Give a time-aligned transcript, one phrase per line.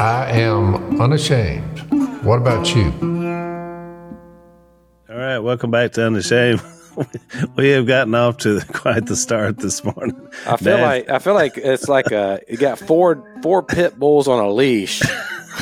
[0.00, 1.80] I am unashamed.
[2.24, 2.86] What about you?
[5.10, 6.62] All right, welcome back to Unashamed.
[7.56, 10.18] we have gotten off to quite the start this morning.
[10.46, 13.98] I feel Dad- like I feel like it's like a you got four four pit
[13.98, 15.02] bulls on a leash,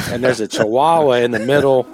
[0.08, 1.88] and there's a chihuahua in the middle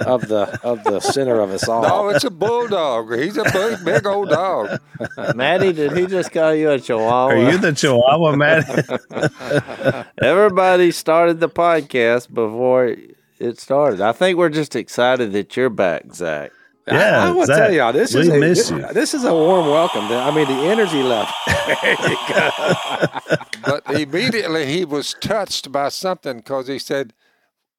[0.00, 1.82] of the of the center of us all.
[1.82, 3.16] No, it's a bulldog.
[3.18, 4.80] He's a big, big old dog.
[5.34, 7.26] Maddie, did he just call you a chihuahua?
[7.34, 10.06] Are you the Chihuahua, Matt?
[10.22, 12.96] Everybody started the podcast before
[13.38, 14.00] it started.
[14.00, 16.50] I think we're just excited that you're back, Zach.
[16.86, 19.66] I- Yeah, I, will Zach, tell y'all this is a, this, this is a warm
[19.68, 20.04] welcome.
[20.04, 21.32] I mean, the energy level.
[23.64, 27.14] But immediately he was touched by something because he said,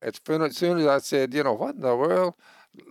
[0.05, 2.35] as soon as soon as I said, you know, what in the world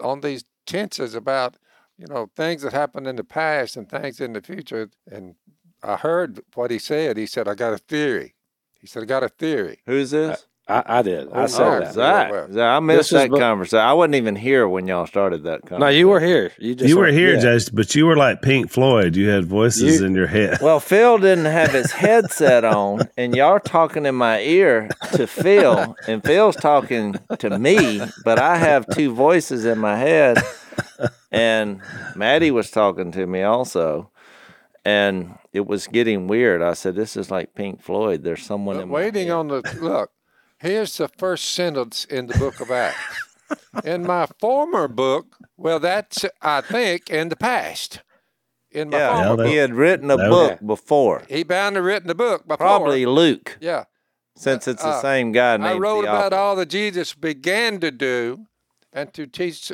[0.00, 1.56] on these tenses about,
[1.96, 4.90] you know, things that happened in the past and things in the future.
[5.10, 5.36] And
[5.82, 7.16] I heard what he said.
[7.16, 8.34] He said, I got a theory.
[8.80, 9.80] He said, I got a theory.
[9.86, 10.40] Who's this?
[10.40, 11.30] Uh, I, I did.
[11.30, 11.92] I Oh, said oh, that.
[11.92, 12.32] Zach.
[12.50, 13.80] Zach, I missed This is that bu- conversation.
[13.84, 15.80] I wasn't even here when y'all started that conversation.
[15.80, 16.52] No, you were here.
[16.58, 17.40] You just you were here, yeah.
[17.40, 19.14] Judge, but you were like Pink Floyd.
[19.14, 20.58] You had voices You- in your head.
[20.62, 25.94] Well, Phil didn't have his headset on, and y'all talking in my ear to Phil,
[26.08, 30.38] and Phil's talking to me, but I have two voices in my head,
[31.30, 31.82] and
[32.16, 34.10] Maddie was talking to me also,
[34.84, 36.62] and it was getting weird.
[36.62, 38.22] I said, "This is like Pink Floyd.
[38.22, 40.10] There's someone But in my waiting head." on the look.
[40.64, 42.96] Here's the first sentence in the book of Acts.
[43.84, 48.00] in my former book, well, that's I think in the past.
[48.70, 51.82] In my Yeah, former that- he had written a that- book before, he bound to
[51.82, 52.56] written a book before.
[52.56, 53.84] probably Luke, yeah.
[54.36, 56.38] since it's the Uh, same guy named I wrote about Theophilus.
[56.40, 58.46] all that Jesus began to do
[58.90, 59.70] and to teach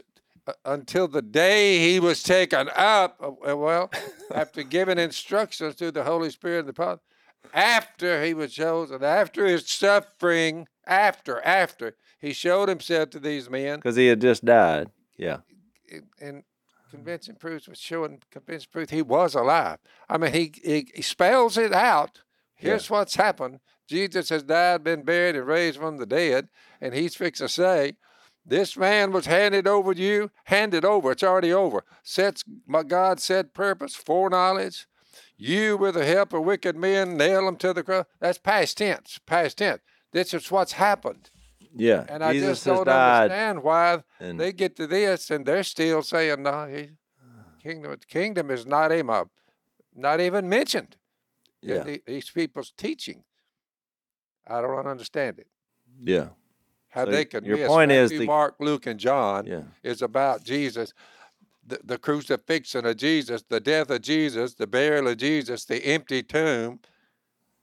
[0.47, 3.17] uh, until the day he was taken up.
[3.23, 3.91] uh, Well,
[4.35, 7.01] after giving instructions to the Holy Spirit and the Father,
[7.55, 13.77] after he was chosen, after his suffering, after, after he showed himself to these men
[13.77, 14.91] because he had just died.
[15.17, 15.39] Yeah,
[16.21, 16.45] and-
[16.91, 19.79] convincing proofs was showing convincing proof he was alive.
[20.09, 22.23] I mean, he, he, he spells it out.
[22.57, 23.61] Here's what's happened.
[23.87, 26.49] Jesus has died, been buried, and raised from the dead.
[26.81, 27.97] And he's fixed to say,
[28.45, 31.13] this man was handed over to you, handed over.
[31.13, 31.85] It's already over.
[32.03, 34.87] Sets my God set purpose, foreknowledge.
[35.37, 38.07] You, with the help of wicked men, nail him to the cross.
[38.21, 39.19] That's past tense.
[39.27, 39.81] Past tense.
[40.13, 41.31] This is what's happened.
[41.75, 42.05] yeah.
[42.09, 43.23] And I Jesus just don't died.
[43.31, 46.91] understand why and- they get to this and they're still saying, no, he,
[47.63, 49.25] kingdom, kingdom is not even,
[49.95, 50.97] not even mentioned
[51.63, 53.23] Yeah, the- these people's teaching.
[54.47, 55.47] I don't understand it.
[56.03, 56.31] yeah,
[56.89, 59.63] How So they can your miss point is the- Mark, Luke, and John yeah.
[59.85, 60.93] is about Jesus,
[61.65, 66.23] the, the crucifixion of Jesus, the death of Jesus, the burial of Jesus, the empty
[66.25, 66.81] tomb.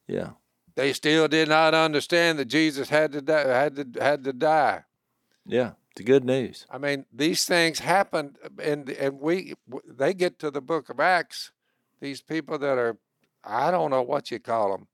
[0.08, 0.30] Yeah.
[0.78, 4.84] They still did not understand that Jesus had to die, had to had to die.
[5.44, 6.68] Yeah, it's good news.
[6.70, 9.56] I mean, these things happened, and and we
[9.88, 11.52] they get to the Book of Acts.
[12.00, 13.00] These people that are,
[13.44, 14.88] I don't know what you call them,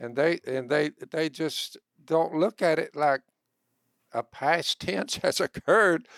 [0.00, 3.20] and they and they they just don't look at it like
[4.12, 6.08] a past tense has occurred.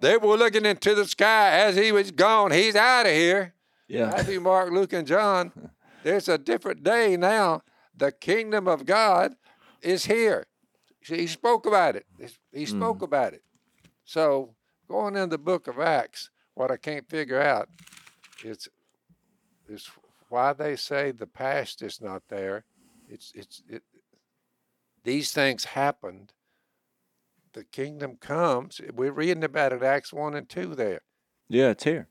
[0.00, 2.50] They were looking into the sky as he was gone.
[2.50, 3.54] He's out of here.
[3.86, 5.70] Yeah, Matthew, Mark, Luke, and John.
[6.02, 7.62] There's a different day now.
[7.96, 9.36] The kingdom of God
[9.82, 10.46] is here.
[11.00, 12.06] He spoke about it.
[12.52, 12.78] He hmm.
[12.78, 13.42] spoke about it.
[14.04, 14.54] So
[14.88, 17.68] going in the book of Acts, what I can't figure out
[18.44, 18.68] is
[19.68, 19.90] is
[20.28, 22.64] why they say the past is not there.
[23.08, 23.82] It's it's it,
[25.04, 26.32] these things happened.
[27.52, 28.80] The kingdom comes.
[28.92, 30.74] We're reading about it, Acts one and two.
[30.74, 31.00] There,
[31.48, 32.08] yeah, it's here.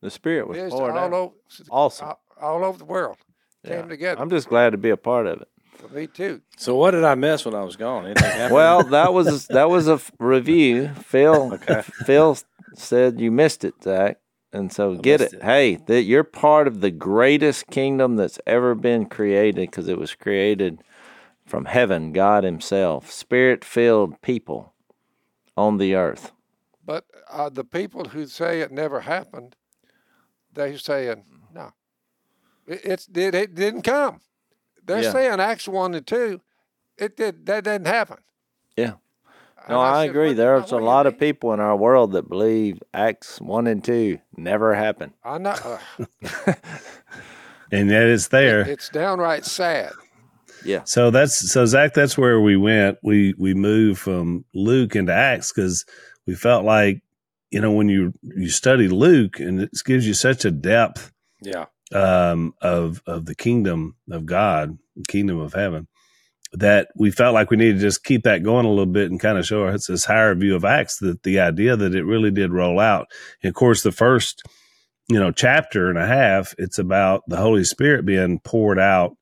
[0.00, 1.12] The Spirit was poured all out.
[1.12, 1.34] over,
[1.70, 2.08] Awesome.
[2.08, 3.18] all, all over the world.
[3.64, 3.80] Yeah.
[3.80, 4.20] Came together.
[4.20, 5.48] I'm just glad to be a part of it.
[5.92, 6.40] Me too.
[6.56, 8.14] So what did I miss when I was gone?
[8.50, 10.88] Well, that was that was a f- review.
[10.88, 11.58] Phil
[12.04, 12.38] Phil
[12.74, 14.18] said you missed it, Zach,
[14.52, 15.34] and so get it.
[15.34, 15.42] it.
[15.42, 20.14] Hey, that you're part of the greatest kingdom that's ever been created because it was
[20.14, 20.80] created
[21.44, 24.72] from heaven, God Himself, Spirit-filled people
[25.56, 26.32] on the earth.
[26.84, 29.54] But uh, the people who say it never happened,
[30.52, 31.43] they're saying no.
[32.66, 34.20] It, it's it, it didn't come.
[34.84, 35.12] They're Yeah.
[35.12, 36.40] saying Acts one and two.
[36.98, 38.18] It did that didn't happen.
[38.76, 38.94] Yeah.
[39.68, 40.32] No, I said, agree.
[40.34, 43.66] There's what a do you lot of people in our world that believe Acts one
[43.66, 45.12] and two never happened.
[45.24, 45.54] I know.
[45.64, 46.52] Uh,
[47.72, 48.60] and yet it's there.
[48.60, 49.92] it's downright sad.
[50.64, 50.82] Yeah.
[50.84, 51.94] So that's so Zach.
[51.94, 52.98] That's where we went.
[53.02, 55.84] We we moved from Luke into Acts because
[56.26, 57.02] we felt like
[57.50, 61.66] you know when you you study Luke and it gives you such a depth yeah.
[61.94, 65.86] Um, of of the kingdom of God, the kingdom of heaven.
[66.54, 69.20] that we felt like we needed to just keep that going a little bit and
[69.20, 72.32] kind of show us this higher view of Acts that the idea that it really
[72.32, 73.08] did roll out.
[73.44, 74.44] And of course, the first,
[75.08, 79.16] you know, chapter and a half, it's about the Holy Spirit being poured out.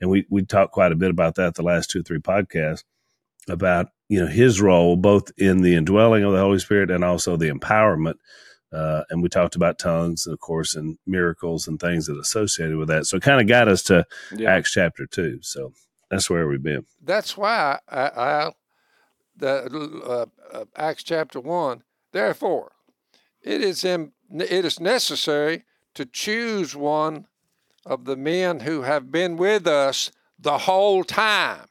[0.00, 2.84] And we, we talked quite a bit about that the last two three podcasts
[3.48, 7.36] about, you know, his role both in the indwelling of the Holy Spirit and also
[7.36, 8.16] the empowerment.
[8.72, 12.88] Uh, and we talked about tongues, of course, and miracles and things that associated with
[12.88, 13.06] that.
[13.06, 14.52] So it kind of got us to Yeah.
[14.54, 15.38] Acts chapter two.
[15.42, 15.72] So
[16.10, 16.84] that's where we've been.
[17.02, 18.50] That's why I, I
[19.36, 21.82] the uh, uh, Acts chapter one.
[22.12, 22.72] Therefore,
[23.42, 25.64] it is in, it is necessary
[25.94, 27.26] to choose one
[27.84, 31.66] of the men who have been with us the whole time.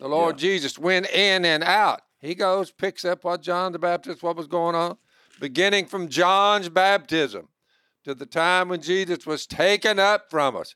[0.00, 2.02] The Lord Jesus went in and out.
[2.20, 4.96] He goes, picks up what John the Baptist, what was going on,
[5.40, 7.48] beginning from John's baptism
[8.04, 10.74] to the time when Jesus was taken up from us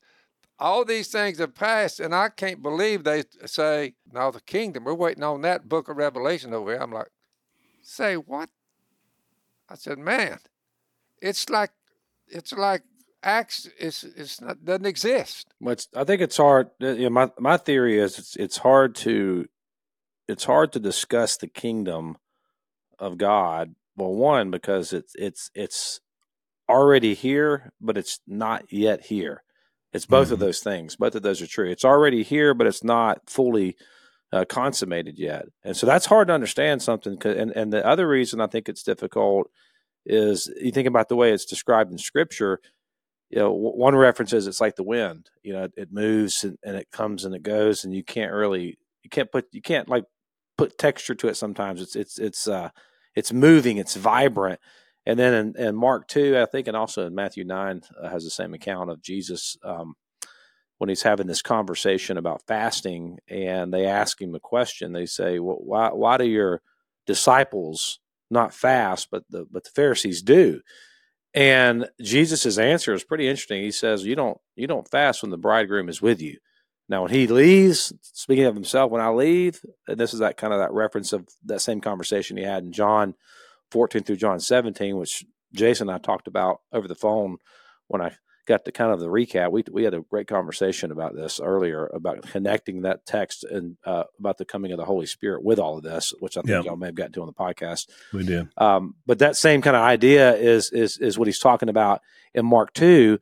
[0.58, 4.94] all these things have passed, and I can't believe they say, now the kingdom, we're
[4.94, 6.80] waiting on that book of Revelation over here.
[6.82, 7.08] I'm like,
[7.82, 8.50] say what?
[9.68, 10.40] I said, man,
[11.22, 11.70] it's like,
[12.26, 12.82] it's like
[13.22, 15.48] Acts is it's not doesn't exist.
[15.60, 16.70] But I think it's hard.
[16.80, 19.48] uh, You know, my my theory is it's it's hard to
[20.28, 22.16] it's hard to discuss the kingdom
[22.98, 23.74] of God.
[23.98, 26.00] Well, one because it's it's it's
[26.68, 29.42] already here, but it's not yet here.
[29.92, 30.42] It's both of Mhm.
[30.42, 30.96] those things.
[30.96, 31.70] Both of those are true.
[31.70, 33.76] It's already here, but it's not fully
[34.32, 37.16] uh, consummated yet, and so that's hard to understand something.
[37.18, 39.50] 'cause- And and the other reason I think it's difficult
[40.06, 42.60] is you think about the way it's described in Scripture
[43.30, 45.30] you know, w- one reference is it's like the wind.
[45.42, 48.78] You know, it moves and, and it comes and it goes, and you can't really,
[49.04, 50.04] you can't put, you can't like
[50.58, 51.36] put texture to it.
[51.36, 52.70] Sometimes it's it's it's uh
[53.18, 54.60] it's moving, it's vibrant.
[55.04, 58.24] And then in, in Mark two, I think, and also in Matthew nine uh, has
[58.24, 59.94] the same account of Jesus um,
[60.78, 64.92] when he's having this conversation about fasting, and they ask him a question.
[64.92, 66.60] They say, "Well, why why do your
[67.06, 68.00] disciples
[68.30, 70.60] not fast, but the but the Pharisees do?"
[71.34, 73.62] And Jesus' answer is pretty interesting.
[73.62, 76.38] He says, "You don't you don't fast when the bridegroom is with you."
[76.88, 80.52] Now, when he leaves, speaking of himself, when I leave, and this is that kind
[80.52, 83.14] of that reference of that same conversation he had in John
[83.72, 87.36] 14 through John 17, which Jason and I talked about over the phone
[87.88, 88.12] when I
[88.46, 89.50] got to kind of the recap.
[89.52, 94.04] We we had a great conversation about this earlier about connecting that text and uh,
[94.18, 96.62] about the coming of the Holy Spirit with all of this, which I think Yeah.
[96.62, 97.88] y'all may have gotten to on the podcast.
[98.14, 98.48] We did.
[98.56, 102.00] Um, but that same kind of idea is is is what he's talking about
[102.34, 103.18] in Mark two,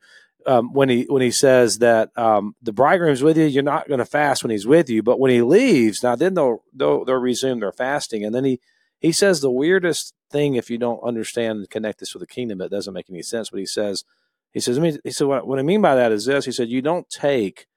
[0.47, 3.99] um, when he when he says that um, the bridegroom's with you, you're not going
[3.99, 7.17] to fast when he's with you, but when he leaves, now then they'll, they'll they'll
[7.17, 8.61] resume their fasting, and then he
[8.99, 12.61] he says the weirdest thing if you don't understand and connect this with the kingdom,
[12.61, 13.49] it doesn't make any sense.
[13.49, 14.05] But he says
[14.53, 16.45] he says I mean, he said what, what I mean by that is this.
[16.45, 17.67] He said you don't take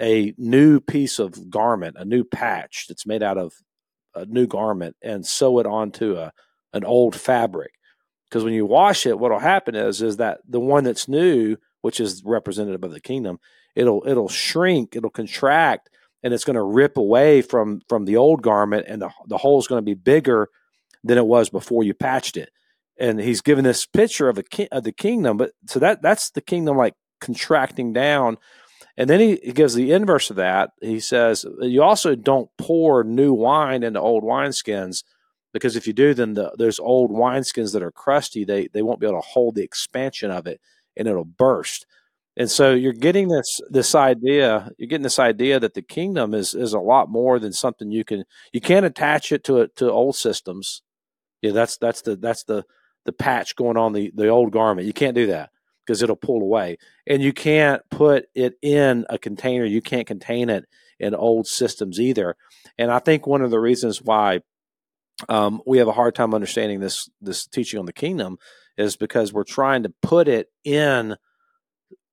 [0.00, 3.52] a new piece of garment, a new patch that's made out of
[4.14, 6.32] a new garment, and sew it onto a
[6.72, 7.72] an old fabric
[8.28, 12.00] because when you wash it what'll happen is is that the one that's new which
[12.00, 13.38] is representative of the kingdom
[13.74, 15.88] it'll it'll shrink it'll contract
[16.22, 19.66] and it's going to rip away from from the old garment and the, the hole's
[19.66, 20.48] going to be bigger
[21.04, 22.50] than it was before you patched it.
[22.98, 26.30] And he's given this picture of a ki- of the kingdom but so that that's
[26.30, 28.38] the kingdom like contracting down.
[28.96, 30.70] And then he, he gives the inverse of that.
[30.80, 35.04] He says you also don't pour new wine into old wineskins
[35.52, 39.00] because if you do, then the, those old wineskins that are crusty, they they won't
[39.00, 40.60] be able to hold the expansion of it,
[40.98, 41.86] and it'll burst.
[42.36, 46.54] And so you're getting this this idea, you're getting this idea that the kingdom is
[46.54, 50.16] is a lot more than something you can you can't attach it to to old
[50.16, 50.82] systems.
[51.42, 52.64] Yeah, that's that's the that's the
[53.04, 54.86] the patch going on the the old garment.
[54.86, 55.50] You can't do that
[55.84, 59.64] because it'll pull away, and you can't put it in a container.
[59.64, 60.66] You can't contain it
[61.00, 62.36] in old systems either.
[62.76, 64.40] And I think one of the reasons why
[65.28, 68.38] um, we have a hard time understanding this this teaching on the kingdom
[68.78, 71.16] is because we're trying to put it in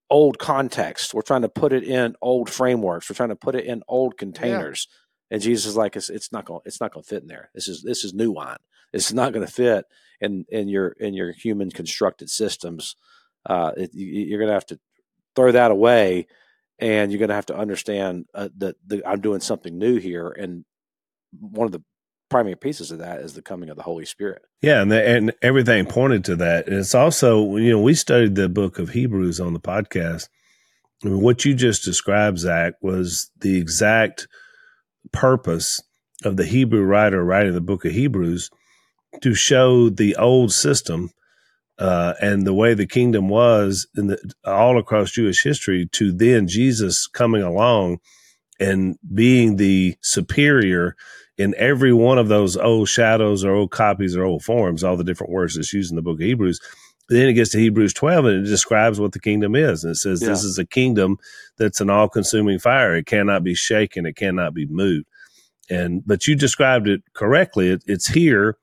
[0.10, 1.14] old context.
[1.14, 3.10] We're trying to put it in old frameworks.
[3.10, 4.88] We're trying to put it in old containers.
[5.32, 7.50] And Jesus is like, it's, it's not going, it's not going to fit in there.
[7.54, 8.58] This is this is new wine.
[8.94, 9.86] It's not going to fit
[10.22, 12.96] in in your in your human constructed systems.
[13.46, 14.80] Uh, it, you, you're going to have to
[15.36, 16.28] throw that away,
[16.80, 20.30] and you're going to have to understand uh, that the, I'm doing something new here.
[20.30, 20.66] And
[21.40, 21.84] one of the
[22.30, 24.42] primary pieces of that is the coming of the Holy Spirit.
[24.62, 26.68] Yeah, and the, and everything pointed to that.
[26.68, 30.28] And it's also, you know, we studied the book of Hebrews on the podcast.
[31.04, 34.28] I mean, what you just described, Zach, was the exact
[35.12, 35.82] purpose
[36.24, 38.50] of the Hebrew writer writing the book of Hebrews
[39.22, 41.12] to show the old system
[41.78, 46.48] uh, and the way the kingdom was in the all across Jewish history to then
[46.48, 48.00] Jesus coming along
[48.60, 50.96] and being the superior
[51.38, 55.04] in every one of those old shadows or old copies or old forms, all the
[55.04, 56.60] different words that's used in the book of Hebrews.
[57.10, 59.84] Then it gets to Hebrews 12 and it describes what the kingdom is.
[59.84, 60.30] And it says, Yeah.
[60.30, 61.18] This is a kingdom
[61.58, 62.96] that's an all consuming fire.
[62.96, 65.08] It cannot be shaken, it cannot be moved.
[65.70, 67.70] And, but you described it correctly.
[67.70, 68.58] It, it's here.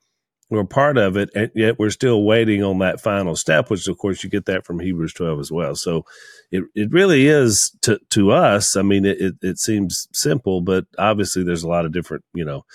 [0.52, 3.96] We're part of it, and yet we're still waiting on that final step, which of
[3.96, 5.74] course you get that from Hebrews 12 as well.
[5.74, 6.04] So
[6.50, 8.76] it, it really is to, to us.
[8.76, 12.66] I mean, it, it, seems simple, but obviously there's a lot of different, you know,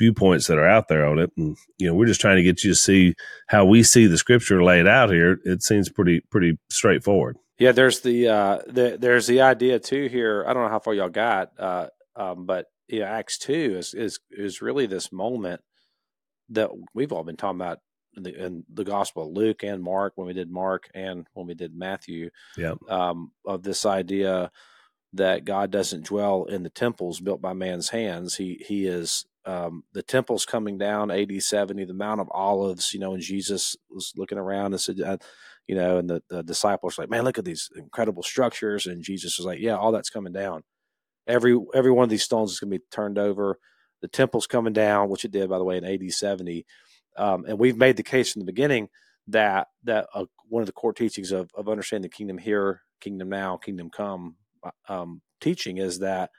[0.00, 1.30] viewpoints that are out there on it.
[1.36, 3.14] And, you know, we're just trying to get you to see
[3.46, 5.38] how we see the scripture laid out here.
[5.44, 7.36] It seems pretty, pretty straightforward.
[7.60, 10.44] Yeah, there's the, uh, the there's the idea too here.
[10.48, 14.18] I don't know how far y'all got, uh, um, but yeah, Acts two is is
[14.32, 15.60] is really this moment
[16.50, 17.78] that we've all been talking about
[18.16, 21.46] in the, in the Gospel of Luke and Mark when we did Mark and when
[21.46, 22.30] we did Matthew.
[22.88, 24.50] Um, of this idea
[25.12, 28.36] that God doesn't dwell in the temples built by man's hands.
[28.36, 33.00] He he is um, the temple's coming down AD 70, the Mount of Olives, you
[33.00, 35.16] know, and Jesus was looking around and said, uh,
[35.66, 38.86] you know, and the, the disciples were like, man, look at these incredible structures.
[38.86, 40.62] And Jesus was like, yeah, all that's coming down.
[41.26, 43.58] Every every one of these stones is going to be turned over.
[44.00, 46.66] The temple's coming down, which it did, by the way, in AD 70.
[47.16, 48.88] Um, and we've made the case from the beginning
[49.28, 53.28] that that uh, one of the core teachings of, of understanding the kingdom here, kingdom
[53.28, 54.36] now, kingdom come
[54.88, 56.30] um, teaching is that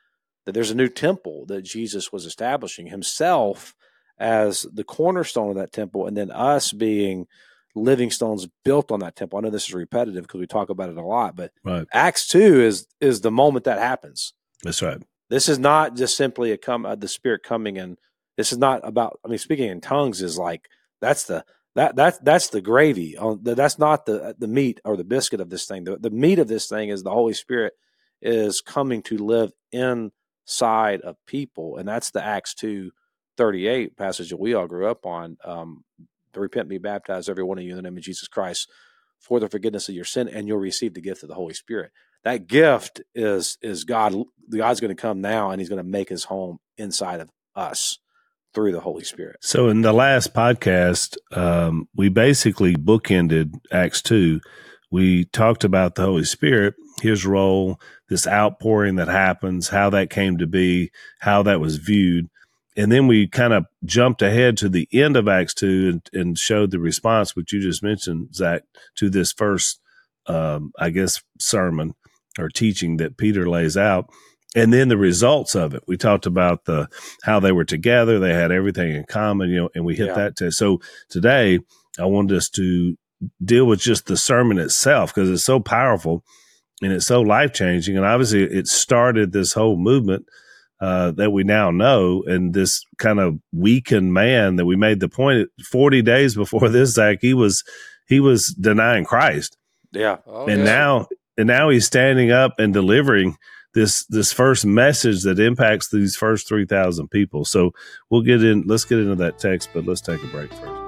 [0.46, 3.76] that there's a new temple that Jesus was establishing himself
[4.18, 7.28] as the cornerstone of that temple, and then us being
[7.76, 9.40] living stones built on that temple.
[9.40, 11.88] I know this is repetitive because we talk about it a lot, but Right.
[11.94, 14.34] Acts two is is the moment that happens.
[14.64, 15.02] That's right.
[15.32, 17.98] This is not just simply a come uh, the Spirit coming and
[18.38, 19.20] this is not about.
[19.26, 20.68] I mean, speaking in tongues is like
[21.00, 21.46] that's the
[21.76, 23.18] that that's that's the gravy.
[23.18, 25.86] On that's not the the meat or the biscuit of this thing.
[25.86, 27.74] The, the meat of this thing is the Holy Spirit
[28.22, 32.92] is coming to live inside of people, and that's the Acts two
[33.38, 35.38] thirty eight passage that we all grew up on.
[35.46, 35.84] Um,
[36.34, 38.70] to repent be baptized, every one of you, in the name of Jesus Christ,
[39.20, 41.92] for the forgiveness of your sin, and you'll receive the gift of the Holy Spirit.
[42.24, 44.16] That gift is is God.
[44.50, 48.00] God's going to come now, and He's going to make His home inside of us
[48.54, 49.38] through the Holy Spirit.
[49.42, 54.42] So in the last podcast, um, we basically bookended Acts 2.
[54.92, 60.38] We talked about the Holy Spirit, his role, this outpouring that happens, how that came
[60.38, 62.30] to be, how that was viewed.
[62.76, 66.38] And then we kind of jumped ahead to the end of Acts 2 and, and
[66.38, 68.64] showed the response, which you just mentioned, Zach,
[68.96, 69.80] to this first,
[70.28, 71.96] um, I guess, sermon
[72.40, 74.10] or teaching that Peter lays out.
[74.56, 75.84] And then the results of it.
[75.88, 76.88] We talked about the
[77.24, 78.20] how they were together.
[78.20, 80.16] They had everything in common, you know, and we hit Yeah.
[80.16, 80.36] that.
[80.38, 81.60] To, so today,
[81.98, 82.98] I wanted us to
[83.44, 86.24] deal with just the sermon itself because it's so powerful
[86.82, 87.96] and it's so life changing.
[87.96, 90.26] And obviously, it started this whole movement
[90.82, 92.24] uh, that we now know.
[92.26, 96.96] And this kind of weakened man that we made the point 40 days before this,
[96.96, 97.64] Zach, he was
[98.08, 99.56] he was denying Christ,
[99.94, 100.66] Yeah, Oh, and yeah.
[100.66, 101.08] now
[101.42, 103.36] and now he's standing up and delivering
[103.74, 107.46] this this first message that impacts these first 3000 people.
[107.46, 107.72] So
[108.12, 110.82] we'll get in let's get into that text but let's take a break first.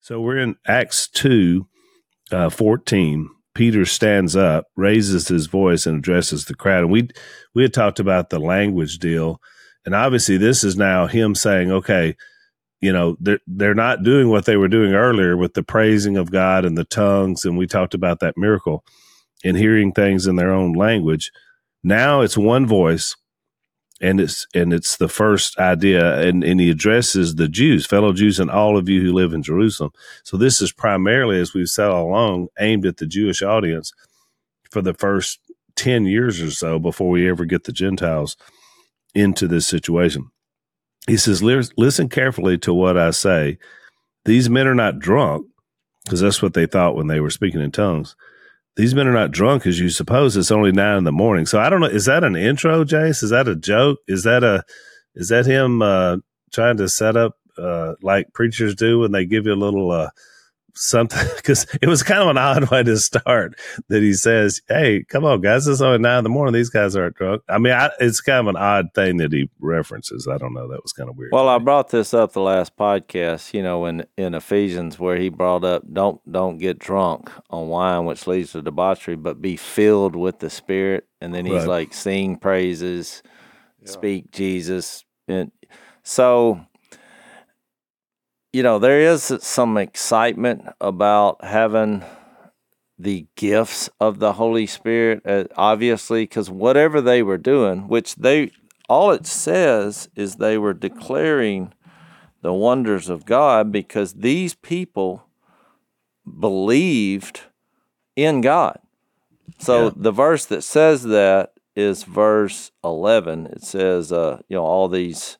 [0.00, 1.68] So we're in acts 2
[2.32, 6.80] uh, 14 peter stands up raises his voice and addresses the crowd.
[6.82, 7.08] And we
[7.54, 9.40] we had talked about the language deal.
[9.84, 12.16] And obviously this is now him saying okay
[12.86, 16.30] you know they're they're not doing what they were doing earlier with the praising of
[16.30, 18.84] God and the tongues and we talked about that miracle
[19.44, 21.32] and hearing things in their own language.
[21.82, 23.16] Now it's one voice
[24.00, 28.38] and it's and it's the first idea and and he addresses the Jews fellow Jews
[28.38, 29.90] and all of you who live in Jerusalem.
[30.22, 33.92] So this is primarily as we've said all along aimed at the Jewish audience
[34.70, 35.40] for the first
[35.74, 38.36] 10 years or so before we ever get the Gentiles
[39.12, 40.30] into this situation
[41.06, 43.58] he says, Listen carefully to what I say.
[44.24, 45.46] These men are not drunk,
[46.04, 48.16] because that's what they thought when they were speaking in tongues.
[48.76, 50.36] These men are not drunk as you suppose.
[50.36, 51.46] It's only nine in the morning.
[51.46, 51.86] So I don't know.
[51.86, 53.22] Is that an intro, Jase?
[53.22, 53.98] Is that a joke?
[54.06, 54.64] Is that a
[55.14, 56.18] is that him uh,
[56.52, 60.10] trying to set up uh, like preachers do when they give you a little uh,
[60.76, 61.26] something?
[61.36, 63.58] Because it was kind of an odd way to start.
[63.88, 65.66] That he says, "Hey, come on, guys!
[65.66, 66.52] It's only nine in the morning.
[66.54, 69.48] These guys aren't drunk." I mean, I, it's kind of an odd thing that he
[69.60, 70.26] references.
[70.26, 70.68] I don't know.
[70.68, 71.30] That was kind of weird.
[71.32, 75.28] Well, I brought this up the last podcast, you know, in in Ephesians where he
[75.28, 80.16] brought up don't don't get drunk on wine which leads to debauchery, but be filled
[80.16, 81.06] with the Spirit.
[81.20, 81.68] And then he's Right.
[81.68, 83.22] like sing praises,
[83.82, 83.90] Yeah.
[83.92, 85.04] speak Jesus.
[85.28, 85.50] And
[86.02, 86.60] so
[88.56, 92.02] you know, there is some excitement about having
[92.98, 98.50] the gifts of the Holy Spirit, uh, obviously, because whatever they were doing, which they
[98.88, 101.74] all it says is they were declaring
[102.40, 105.26] the wonders of God because these people
[106.40, 107.42] believed
[108.14, 108.78] in God.
[109.58, 109.90] So Yeah.
[109.96, 113.48] the verse that says that is verse 11.
[113.48, 115.36] It says, uh, you know, all these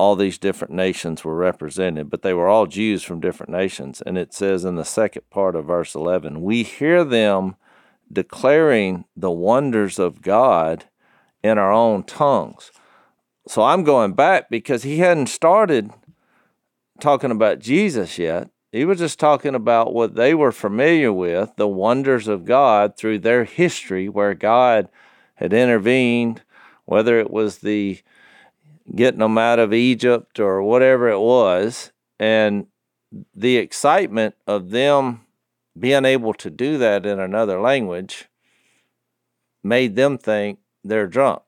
[0.00, 4.02] all these different nations were represented, but they were all Jews from different nations.
[4.06, 7.56] And it says in the second part of verse 11, we hear them
[8.10, 10.86] declaring the wonders of God
[11.44, 12.70] in our own tongues.
[13.46, 15.90] So I'm going back because he hadn't started
[16.98, 18.48] talking about Jesus yet.
[18.72, 23.18] He was just talking about what they were familiar with, the wonders of God through
[23.18, 24.88] their history, where God
[25.34, 26.40] had intervened,
[26.86, 28.00] whether it was the
[28.94, 31.92] getting them out of Egypt or whatever it was.
[32.18, 32.66] And
[33.34, 35.26] the excitement of them
[35.78, 38.28] being able to do that in another language
[39.62, 41.42] made them think they're drunk.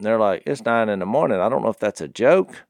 [0.00, 1.40] They're like, it's nine in the morning.
[1.40, 2.64] I don't know if that's a joke.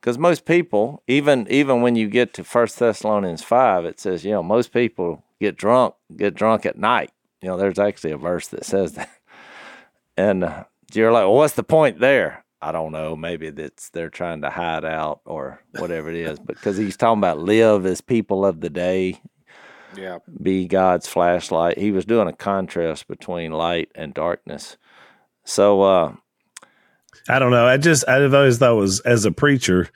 [0.00, 4.30] Because most people, even even when you get to First Thessalonians five, it says, you
[4.30, 7.10] know, most people get drunk, get drunk at night.
[7.42, 9.10] You know, there's actually a verse that says that.
[10.16, 12.44] And uh, you're like, well, what's the point there?
[12.60, 13.16] I don't know.
[13.16, 16.38] Maybe that's they're trying to hide out or whatever it is.
[16.38, 19.20] Because he's talking about live as people of the day,
[19.96, 20.18] Yeah.
[20.42, 21.78] be God's flashlight.
[21.78, 24.76] He was doing a contrast between light and darkness.
[25.44, 26.12] So, uh,
[27.28, 27.66] I don't know.
[27.66, 29.88] I just I've always thought was as a preacher,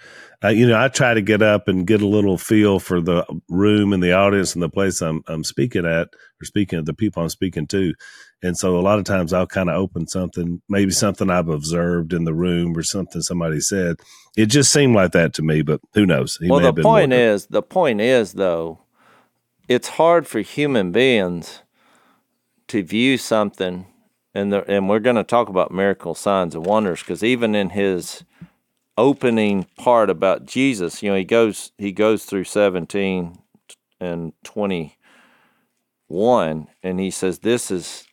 [0.43, 3.25] uh, you know, I try to get up and get a little feel for the
[3.49, 6.95] room and the audience and the place I'm I'm speaking at or speaking of the
[6.95, 7.95] people I'm speaking to.
[8.43, 12.13] And so a lot of times I'll kind of open something, maybe something I've observed
[12.13, 13.97] in the room or something somebody said.
[14.37, 16.39] It just seemed like that to me, but who knows?
[16.41, 18.81] He well, the point is, the point is though,
[19.69, 21.63] it's hard for human beings
[22.69, 23.87] to view something,
[24.35, 27.71] and the, and we're going to talk about miracle signs and wonders because even in
[27.71, 28.25] his
[28.97, 33.39] opening part about Jesus, you know, he goes he goes through seventeen
[34.01, 34.97] and twenty
[36.07, 38.07] one, and he says, "This is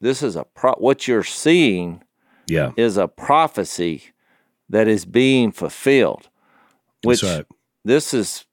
[0.00, 2.02] this is a pro- what you're seeing."
[2.48, 4.02] yeah, is a prophecy
[4.68, 6.28] that is being fulfilled.
[7.04, 7.46] Which that's right.
[7.84, 8.44] this is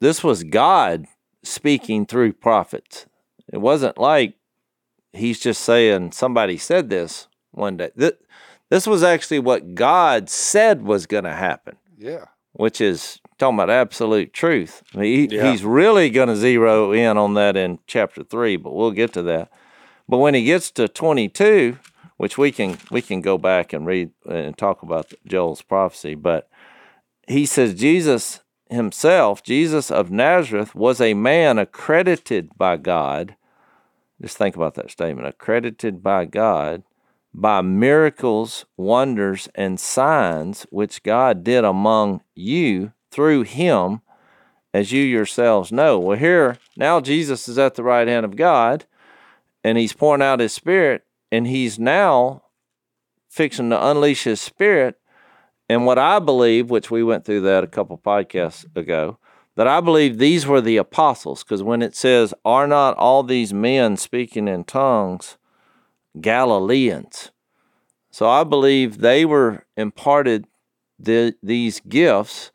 [0.00, 1.06] this was God
[1.44, 3.06] speaking through prophets.
[3.52, 4.34] It wasn't like
[5.12, 7.90] he's just saying somebody said this one day.
[7.94, 8.12] This,
[8.70, 12.24] this was actually what God said was going to happen, Yeah.
[12.54, 14.82] which is talking about absolute truth.
[14.94, 15.50] I mean, he, Yeah.
[15.52, 19.22] He's really going to zero in on that in chapter three, but we'll get to
[19.22, 19.50] that.
[20.08, 21.78] But when he gets to 22,
[22.16, 26.48] which we can we can go back and read and talk about Joel's prophecy, but
[27.26, 28.40] he says Jesus
[28.70, 33.36] himself, Jesus of Nazareth, was a man accredited by God.
[34.20, 36.82] Just think about that statement accredited by God
[37.34, 44.00] by miracles, wonders, and signs which God did among you through him,
[44.72, 45.98] as you yourselves know.
[45.98, 48.86] Well, here, now Jesus is at the right hand of God,
[49.64, 52.42] and he's pouring out his spirit, and he's now
[53.28, 55.00] fixing to unleash his spirit
[55.68, 59.18] and what I believe, which we went through that a couple podcasts ago,
[59.56, 63.54] that I believe these were the apostles, because when it says, Are not all these
[63.54, 65.38] men speaking in tongues
[66.20, 67.30] Galileans?
[68.10, 70.46] So I believe they were imparted
[70.98, 72.52] the, these gifts,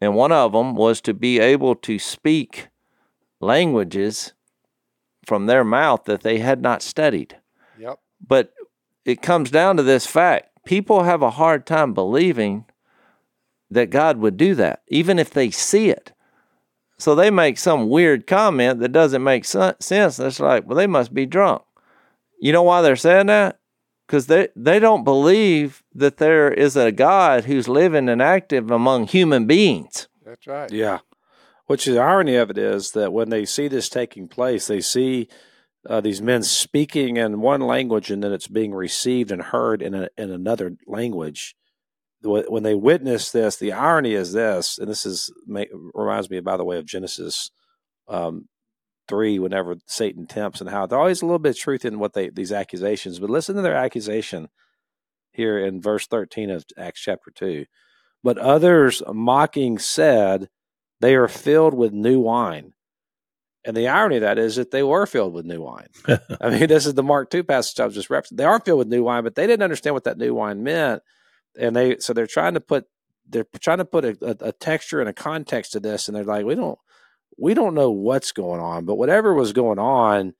[0.00, 2.68] and one of them was to be able to speak
[3.40, 4.32] languages
[5.26, 7.36] from their mouth that they had not studied.
[7.78, 7.98] Yep.
[8.26, 8.52] But
[9.04, 12.64] it comes down to this fact people have a hard time believing
[13.70, 16.12] that God would do that, even if they see it.
[16.96, 20.18] So they make some weird comment that doesn't make sen- sense.
[20.18, 21.62] It's like, well, they must be drunk.
[22.40, 23.58] You know why they're saying that?
[24.06, 29.06] Because they, they don't believe that there is a God who's living and active among
[29.06, 30.08] human beings.
[30.24, 30.70] That's right.
[30.70, 31.00] Yeah.
[31.66, 35.28] Which the irony of it is that when they see this taking place, they see
[35.88, 39.94] uh, these men speaking in one language and then it's being received and heard in,
[39.94, 41.54] a, in another language.
[42.22, 46.64] When they witness this, the irony is this, and this is reminds me, by the
[46.64, 47.50] way, of Genesis
[48.08, 48.48] um,
[49.08, 49.38] three.
[49.38, 52.30] Whenever Satan tempts, and how there's always a little bit of truth in what they
[52.30, 53.18] these accusations.
[53.18, 54.48] But listen to their accusation
[55.32, 57.66] here in verse thirteen of Acts chapter two.
[58.22, 60.48] But others mocking said,
[61.04, 62.72] they are filled with new wine.
[63.66, 65.88] And the irony of that is that they were filled with new wine.
[66.40, 68.36] I mean, this is the Mark II passage I was just referencing.
[68.36, 71.02] They are filled with new wine, but they didn't understand what that new wine meant.
[71.58, 72.86] And they so they're trying to put
[73.28, 76.24] they're trying to put a, a, a texture and a context to this, and they're
[76.24, 76.78] like, we don't
[77.38, 80.34] we don't know what's going on, but whatever was going on,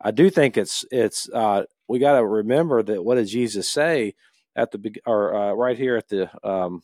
[0.00, 4.14] I do think it's it's uh, we got to remember that what did Jesus say
[4.54, 6.82] at the or uh, right here at the um,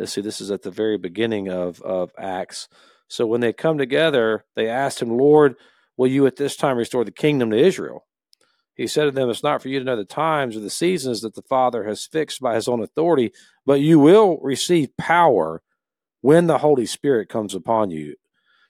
[0.00, 2.68] let's see, this is at the very beginning of of Acts.
[3.06, 5.56] So when they come together, they asked him, Lord,
[5.96, 8.06] will you at this time restore the kingdom to Israel?
[8.74, 11.20] He said to them, It's not for you to know the times or the seasons
[11.20, 13.32] that the Father has fixed by his own authority,
[13.66, 15.62] but you will receive power
[16.22, 18.14] when the Holy Spirit comes upon you.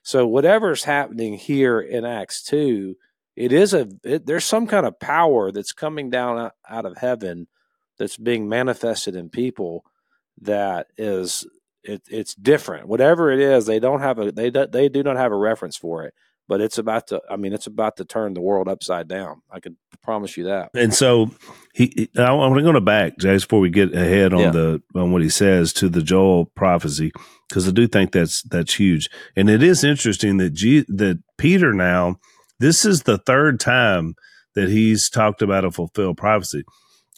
[0.03, 2.95] So whatever's happening here in Acts 2,
[3.37, 7.47] it is a it, there's some kind of power that's coming down out of heaven
[7.97, 9.85] that's being manifested in people
[10.39, 11.45] that is
[11.83, 12.87] it, it's different.
[12.87, 15.77] Whatever it is, they don't have a they do, they do not have a reference
[15.77, 16.13] for it.
[16.47, 17.21] But it's about to.
[17.29, 19.41] I mean, it's about to turn the world upside down.
[19.49, 20.71] I can promise you that.
[20.75, 21.31] And so
[21.73, 24.49] he, I, am going to back, Jase, before we get ahead on Yeah.
[24.49, 27.13] the on what he says to the Joel prophecy,
[27.47, 29.09] because I do think that's that's huge.
[29.37, 32.17] And it is interesting that G, that Peter now,
[32.59, 34.15] this is the third time
[34.55, 36.63] that he's talked about a fulfilled prophecy.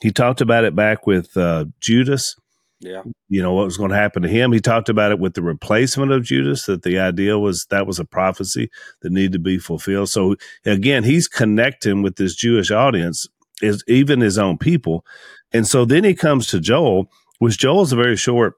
[0.01, 2.35] He talked about it back with uh, Judas.
[2.83, 3.03] Yeah.
[3.29, 4.51] you know what was going to happen to him.
[4.51, 6.65] He talked about it with the replacement of Judas.
[6.65, 8.69] That the idea was that was a prophecy
[9.01, 10.09] that needed to be fulfilled.
[10.09, 13.27] So again, he's connecting with this Jewish audience,
[13.61, 15.05] is even his own people.
[15.53, 18.55] And so then he comes to Joel, which Joel's a very short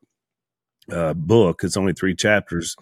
[0.92, 1.64] uh, book.
[1.64, 2.76] It's only three chapters.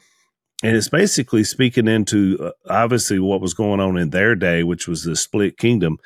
[0.64, 4.88] And it's basically speaking into uh, obviously what was going on in their day, which
[4.88, 5.98] was the split kingdom.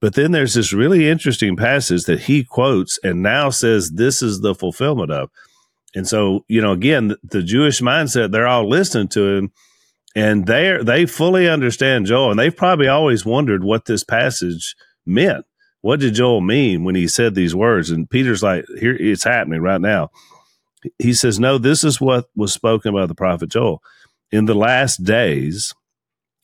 [0.00, 4.40] But then there's this really interesting passage that he quotes and now says this is
[4.40, 5.30] the fulfillment of.
[5.96, 9.52] And so, you know, again, the, the Jewish mindset, they're all listening to him
[10.14, 12.30] and they they fully understand Joel.
[12.30, 15.44] And they've probably always wondered what this passage meant.
[15.80, 17.90] What did Joel mean when he said these words?
[17.90, 20.10] And Peter's like, here it's happening right now.
[20.98, 23.82] He says, No, this is what was spoken by the prophet Joel.
[24.32, 25.72] In the last days,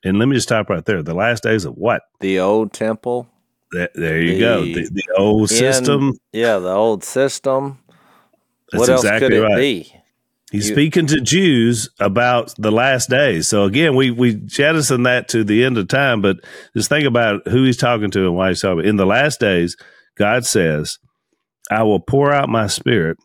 [0.04, 1.02] and let me just stop right there.
[1.02, 2.02] The last days of what?
[2.20, 3.28] The old temple.
[3.72, 4.62] That, there you go.
[4.62, 6.12] The- The, the old in- system.
[6.32, 7.78] Yeah, the old system.
[8.72, 9.56] That's what else exactly could it right.
[9.56, 9.94] be?
[10.52, 13.46] He's You- speaking to Jews about the last days.
[13.48, 16.36] So again, we we jettison that to the end of time, but
[16.76, 18.84] just think about who he's talking to and why he's talking.
[18.84, 19.76] In the last days,
[20.16, 20.98] God says,
[21.70, 23.16] "I will pour out my spirit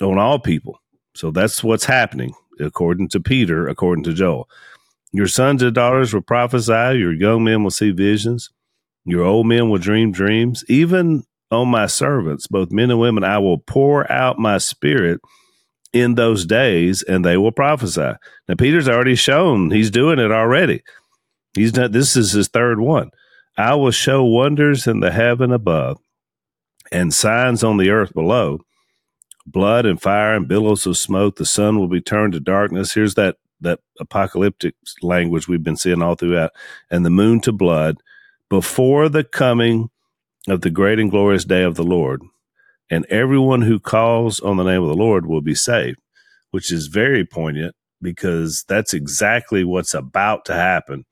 [0.00, 0.78] on all people."
[1.16, 4.48] So that's what's happening, according to Peter, according to Joel.
[5.12, 6.98] Your sons and daughters will prophesy.
[6.98, 8.50] Your young men will see visions.
[9.04, 10.64] Your old men will dream dreams.
[10.68, 15.20] Even on my servants, both men and women, I will pour out my spirit
[15.92, 18.12] in those days and they will prophesy.
[18.48, 20.82] Now, Peter's already shown he's doing it already.
[21.54, 23.10] He's done, this is his third one.
[23.56, 26.00] I will show wonders in the heaven above
[26.90, 28.60] and signs on the earth below
[29.46, 31.36] blood and fire and billows of smoke.
[31.36, 32.94] The sun will be turned to darkness.
[32.94, 36.52] Here's that, that apocalyptic language we've been seeing all throughout,
[36.90, 37.98] and the moon to blood
[38.48, 39.90] before the coming
[40.48, 42.22] of the great and glorious day of the Lord
[42.90, 45.98] and everyone who calls on the name of the Lord will be saved,
[46.50, 51.04] which is very poignant because that's exactly what's about to happen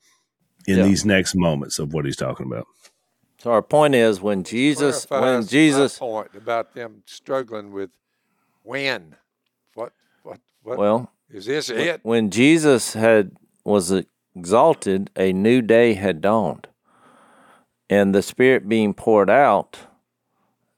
[0.66, 0.84] in Yeah.
[0.84, 2.66] these next moments of what he's talking about.
[3.38, 7.90] So our point is when Jesus when Clarifies my Jesus point about them struggling with
[8.62, 9.16] when,
[9.74, 12.00] what, what, what well is this it?
[12.02, 13.32] when Jesus had
[13.64, 13.92] was
[14.36, 16.68] exalted, a new day had dawned.
[17.88, 19.78] And the Spirit being poured out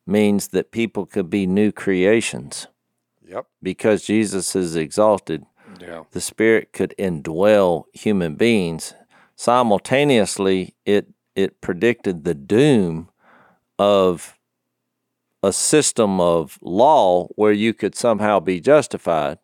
[0.07, 2.67] means that people could be new creations.
[3.27, 3.47] Yep.
[3.63, 5.45] Because Jesus is exalted,
[5.81, 6.05] Yeah.
[6.11, 8.95] the Spirit could indwell human beings.
[9.37, 13.09] Simultaneously, it it predicted the doom
[13.79, 14.39] of
[15.47, 19.39] a system of law where you could somehow be justified,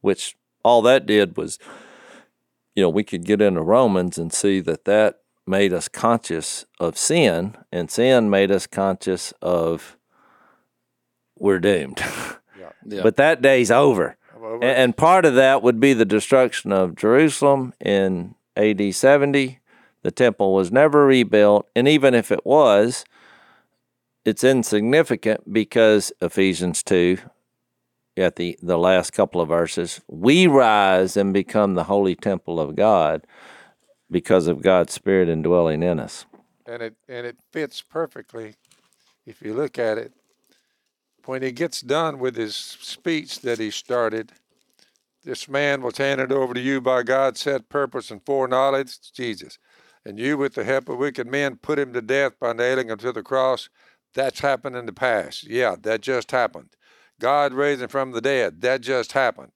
[0.00, 1.58] which all that did was,
[2.74, 6.96] you know, we could get into Romans and see that that made us conscious of
[6.96, 9.96] sin, and sin made us conscious of
[11.38, 12.00] we're doomed.
[12.58, 12.70] Yeah.
[13.02, 14.16] But that day's over.
[14.62, 19.58] A- And part of that would be the destruction of Jerusalem in AD 70.
[20.02, 21.68] The temple was never rebuilt.
[21.74, 23.04] And even if it was,
[24.24, 27.18] it's insignificant because Ephesians 2,
[28.16, 32.76] at the, the last couple of verses, we rise and become the holy temple of
[32.76, 33.26] God
[34.10, 36.26] because of God's Spirit indwelling in us.
[36.66, 38.54] and it and it fits perfectly
[39.26, 40.12] if you look at it
[41.26, 44.32] when he gets done with his speech that he started
[45.24, 49.58] this man was handed over to you by god's set purpose and foreknowledge jesus
[50.06, 52.98] and you with the help of wicked men put him to death by nailing him
[52.98, 53.68] to the cross
[54.14, 56.70] that's happened in the past yeah that just happened
[57.20, 59.52] god raised him from the dead that just happened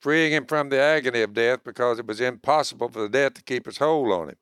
[0.00, 3.42] freeing him from the agony of death because it was impossible for the death to
[3.42, 4.36] keep its hold on him.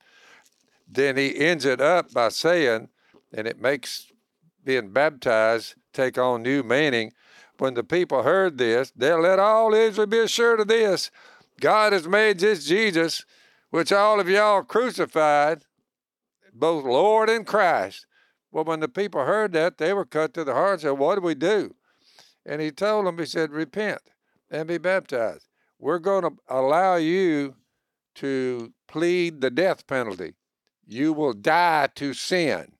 [0.88, 2.88] Then he ends it up by saying,
[3.33, 4.12] and it makes
[4.64, 7.12] being baptized take on new meaning.
[7.59, 11.11] When the people heard this, they'll let all Israel be assured of this.
[11.61, 13.25] God has made this Jesus,
[13.71, 15.62] which all of y'all crucified,
[16.53, 18.06] both Lord and Christ.
[18.57, 21.16] Well, when the people heard that, they were cut to the heart and said, What
[21.16, 21.75] do we do?
[22.47, 24.01] And he told them, He said, Repent
[24.51, 25.47] and be baptized.
[25.79, 27.57] We're going to allow you
[28.14, 30.37] to plead the death penalty.
[30.87, 32.73] You will die to sin.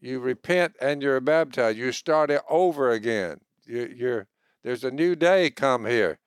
[0.00, 1.78] You repent and you're baptized.
[1.78, 3.40] You start it over again.
[3.66, 4.28] You, you're
[4.62, 6.20] there's a new day come here.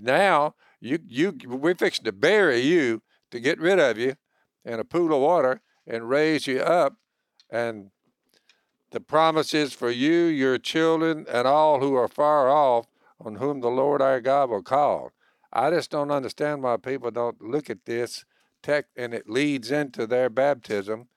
[0.00, 4.14] Now you you we're fixing to bury you to get rid of you
[4.64, 6.94] in a pool of water and raise you up
[7.50, 7.90] and
[8.90, 12.86] the promises for you, your children, and all who are far off,
[13.20, 15.12] on whom the Lord our God will call.
[15.52, 18.24] I just don't understand why people don't look at this
[18.62, 21.08] tech and it leads into their baptism.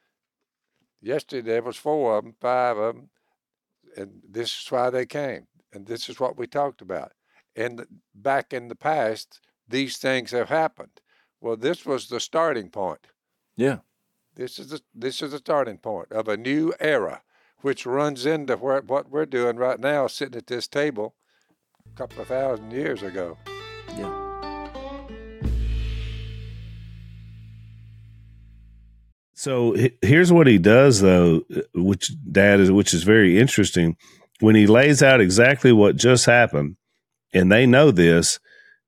[1.02, 3.10] Yesterday there was four of them, five of them,
[3.96, 5.48] and this is why they came.
[5.72, 7.14] And this is what we talked about.
[7.56, 11.02] And back in the past, these things have happened.
[11.42, 13.08] Well, this was the starting point.
[13.56, 13.80] Yeah.
[14.36, 17.22] This is the, this is the starting point of a new era,
[17.62, 21.14] which runs into where, what we're doing right now, sitting at this table,
[21.86, 23.38] a couple of thousand years ago.
[23.96, 24.22] Yeah.
[29.36, 31.44] So here's what he does, though,
[31.76, 33.98] which Dad is, which is very interesting.
[34.40, 36.78] When he lays out exactly what just happened,
[37.36, 38.40] and they know this,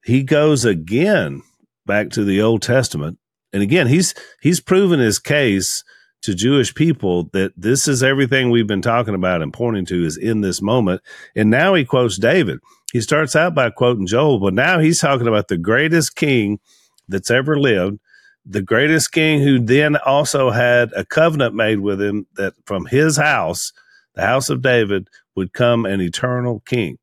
[0.04, 1.44] he goes again
[1.86, 3.20] back to the Old Testament
[3.56, 5.82] and again, he's he's proven his case
[6.24, 10.18] to Jewish people that this is everything we've been talking about and pointing to is
[10.18, 11.02] in this moment.
[11.38, 12.60] And now he quotes David.
[12.92, 16.60] He starts out by quoting Joel, but now he's talking about the greatest king
[17.08, 18.00] that's ever lived,
[18.46, 23.16] the greatest king who then also had a covenant made with him that from his
[23.16, 23.72] house,
[24.16, 26.98] the house of David, would come an eternal king.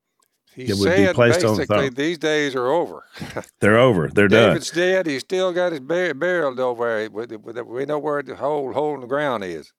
[0.55, 3.05] He's saying basically these days are over.
[3.61, 4.09] They're over.
[4.09, 4.51] They're done.
[4.51, 5.07] David's dead.
[5.07, 7.09] He's still got his bar- burial over
[7.53, 7.65] there.
[7.65, 9.73] We know where the hole, hole in the ground is.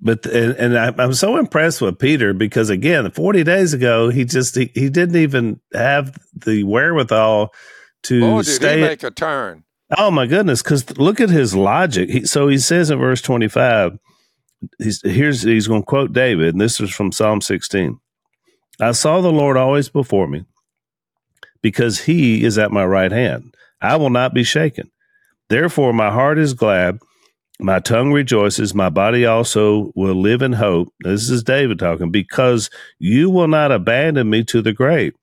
[0.00, 4.24] But and, and I, am so impressed with Peter because again, 40 days ago, he
[4.24, 7.54] just he, he didn't even have the wherewithal
[8.04, 8.80] to Boy, stay.
[8.80, 9.62] Make a turn.
[9.96, 10.62] Oh my goodness!
[10.62, 12.08] Because look at his logic.
[12.08, 13.98] He, so he says in verse 25,
[14.78, 17.98] he's here's he's going to quote David, and this is from Psalm 16.
[18.82, 20.44] I saw the Lord always before me,
[21.62, 23.54] because he is at my right hand.
[23.80, 24.90] I will not be shaken.
[25.48, 26.98] Therefore, my heart is glad,
[27.60, 30.92] my tongue rejoices, my body also will live in hope.
[31.00, 35.14] This is David talking, because you will not abandon me to the grave,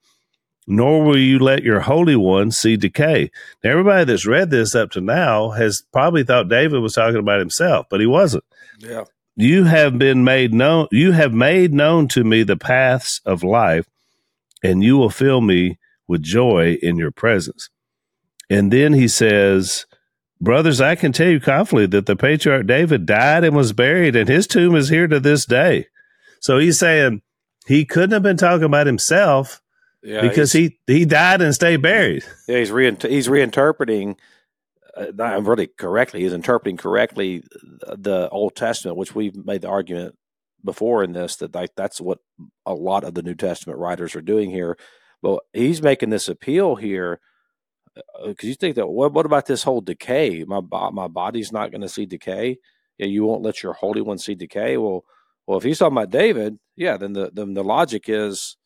[0.66, 3.30] nor will you let your Holy One see decay.
[3.62, 7.40] Now, everybody that's read this up to now has probably thought David was talking about
[7.40, 8.46] himself, but he wasn't.
[8.78, 9.04] Yeah
[9.40, 13.90] you have been made known you have made known to me the paths of life
[14.62, 17.70] and you will fill me with joy in your presence.
[18.50, 19.86] And then he says
[20.42, 24.30] brothers i can tell you confidently that the patriarch david died and was buried and
[24.30, 25.88] his tomb is here to this day.
[26.42, 27.22] So he's saying
[27.66, 29.62] he couldn't have been talking about himself
[30.04, 32.26] yeah, because he he died and stayed buried.
[32.48, 34.18] Yeah he's re- he's reinterpreting
[35.00, 37.44] uh, not really correctly, he's interpreting correctly
[37.98, 40.16] the Old Testament, which we've made the argument
[40.64, 42.20] before in this that like, that's what
[42.66, 44.78] a lot of the New Testament writers are doing here.
[45.22, 47.20] But he's making this appeal here
[48.26, 50.44] because uh, you think that what, what about this whole decay?
[50.46, 52.58] My my body's not going to see decay.
[52.98, 54.78] You won't let your Holy One see decay.
[54.78, 55.04] Well,
[55.48, 58.58] well, if he's talking about David, yeah, then the then the logic is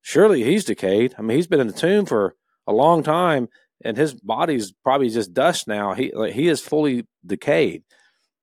[0.00, 1.14] surely he's decayed.
[1.18, 2.34] I mean, he's been in the tomb for
[2.66, 3.48] a long time
[3.84, 5.94] and his body's probably just dust now.
[5.94, 7.82] He like, he is fully decayed,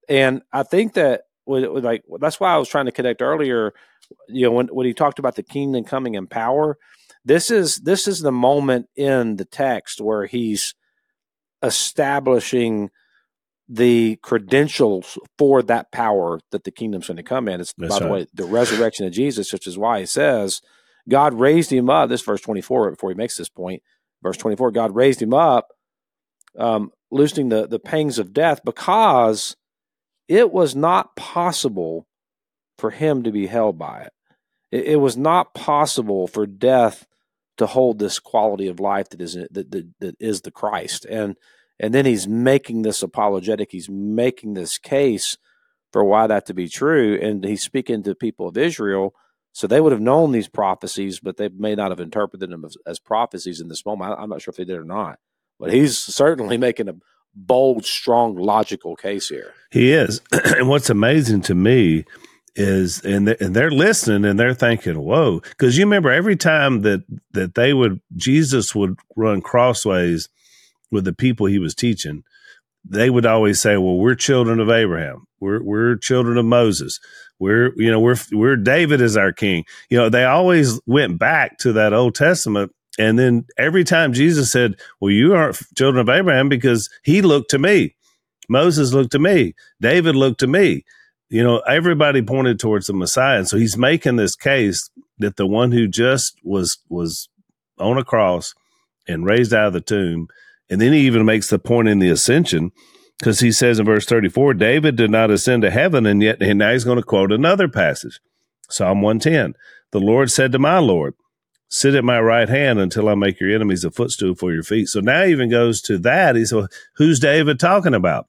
[0.08, 3.74] and I think that with, like that's why I was trying to connect earlier.
[4.28, 6.78] You know, when when he talked about the kingdom coming in power,
[7.24, 10.74] this is this is the moment in the text where he's
[11.62, 12.90] establishing
[13.68, 17.62] the credentials for that power that the kingdom's going to come in.
[17.62, 18.08] It's That's by right.
[18.08, 20.62] the way the resurrection of Jesus, which is why he says
[21.08, 22.10] God raised him up.
[22.10, 23.84] This verse twenty four before he makes this point
[24.24, 25.70] verse 24 God raised him up,
[26.58, 29.56] um, loosening the, the pangs of death because
[30.28, 32.08] it was not possible
[32.78, 34.14] for him to be held by it.
[34.72, 37.06] It, it was not possible for death
[37.58, 41.06] to hold this quality of life that is that, that, that is the Christ.
[41.06, 41.36] And
[41.80, 43.70] and then he's making this apologetic.
[43.72, 45.38] He's making this case
[45.92, 47.18] for why that to be true.
[47.22, 49.14] And he's speaking to people of Israel
[49.52, 52.78] So they would have known these prophecies, but they may not have interpreted them as,
[52.86, 54.12] as prophecies in this moment.
[54.12, 55.20] I, I'm not sure if they did or not.
[55.60, 56.96] But he's certainly making a
[57.36, 59.54] bold, strong, logical case here.
[59.72, 60.22] He is.
[60.32, 62.06] and what's amazing to me
[62.56, 65.40] is, and they're, and they're listening and they're thinking, whoa.
[65.42, 70.30] Because you remember every time that, that they would, Jesus would run crossways
[70.92, 72.24] with the people he was teaching,
[72.84, 75.26] they would always say, well, we're children of Abraham.
[75.40, 77.00] We're, we're children of Moses.
[77.40, 79.66] We're, you know, we're, we're David is our king.
[79.90, 84.52] You know, they always went back to that Old Testament and then every time Jesus
[84.52, 87.96] said, Well, you aren't children of Abraham because he looked to me.
[88.50, 89.56] Moses looked to me.
[89.80, 90.84] David looked to me.
[91.30, 93.38] You know, everybody pointed towards the Messiah.
[93.38, 97.30] And so he's making this case that the one who just was was
[97.80, 98.54] on a cross
[99.08, 100.28] and raised out of the tomb.
[100.70, 102.72] And then he even makes the point in the ascension
[103.20, 106.60] because he says in verse 34, David did not ascend to heaven, and yet and
[106.60, 108.20] now he's going to quote another passage.
[108.70, 109.56] Psalm 110.
[109.92, 111.16] The Lord said to my Lord,
[111.68, 114.88] sit at my right hand until I make your enemies a footstool for your feet.
[114.88, 116.36] So now he even goes to that.
[116.36, 118.26] He said, who's David talking about?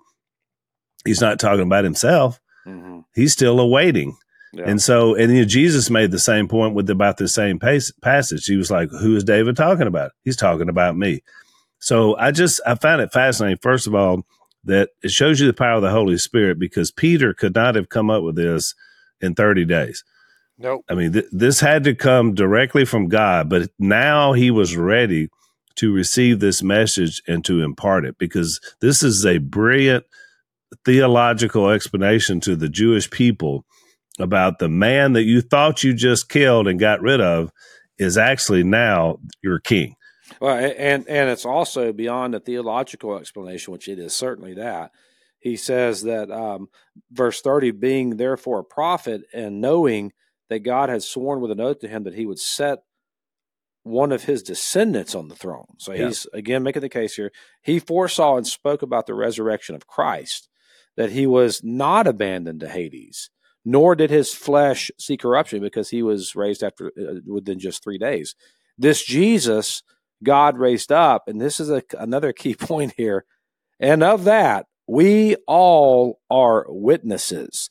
[1.05, 2.41] He's not talking about himself.
[2.67, 3.01] Mm-hmm.
[3.15, 4.17] He's still awaiting.
[4.53, 4.65] Yeah.
[4.67, 7.93] And so, and you know, Jesus made the same point with about the same pace,
[8.03, 8.47] passage.
[8.47, 10.13] He was like, who is David talking about?
[10.25, 11.23] He's talking about me.
[11.79, 13.59] So I just, I find it fascinating.
[13.63, 14.25] First of all,
[14.65, 17.89] that it shows you the power of the Holy Spirit because Peter could not have
[17.89, 18.75] come up with this
[19.21, 20.05] in 30 days.
[20.59, 20.85] Nope.
[20.91, 25.31] I mean, th- this had to come directly from God, but now he was ready
[25.77, 30.05] to receive this message and to impart it because this is a brilliant
[30.85, 33.65] theological explanation to the Jewish people
[34.19, 37.51] about the man that you thought you just killed and got rid of
[37.99, 39.95] is actually now your king.
[40.41, 44.91] Well, and and it's also beyond the theological explanation, which it is certainly that.
[45.39, 46.69] He says that um,
[47.11, 50.13] verse thirty, being therefore a prophet and knowing
[50.49, 52.81] that God had sworn with an oath to him that he would set
[53.83, 55.75] one of his descendants on the throne.
[55.79, 56.07] So yeah.
[56.07, 57.33] he's again making the case here.
[57.63, 60.49] He foresaw and spoke about the resurrection of Christ,
[60.97, 63.31] that he was not abandoned to Hades,
[63.65, 67.99] nor did his flesh see corruption because he was raised after uh, within just three
[67.99, 68.35] days.
[68.77, 69.83] This Jesus
[70.23, 73.25] God raised up, and this is a, another key point here.
[73.79, 77.71] And of that, we all are witnesses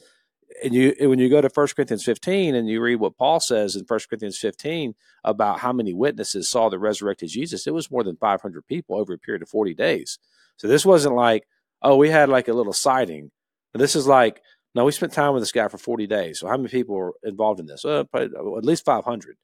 [0.63, 3.75] and you when you go to 1 Corinthians 15 and you read what Paul says
[3.75, 8.03] in 1 Corinthians 15 about how many witnesses saw the resurrected Jesus, it was more
[8.03, 10.19] than 500 people over a period of 40 days.
[10.57, 11.47] So this wasn't like,
[11.81, 13.31] oh, we had like a little sighting.
[13.73, 14.41] This is like,
[14.75, 16.39] no, we spent time with this guy for 40 days.
[16.39, 17.85] So how many people were involved in this?
[17.85, 19.37] Uh, at least 500.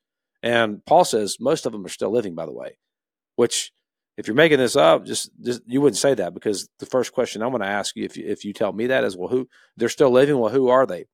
[0.43, 2.77] And Paul says most of them are still living, by the way,
[3.35, 3.71] which
[4.17, 7.41] if you're making this up, just, just you wouldn't say that because the first question
[7.41, 9.47] I'm going to ask you, if you, if you tell me that is, well, who
[9.75, 10.39] they're still living?
[10.39, 11.05] Well, who are they?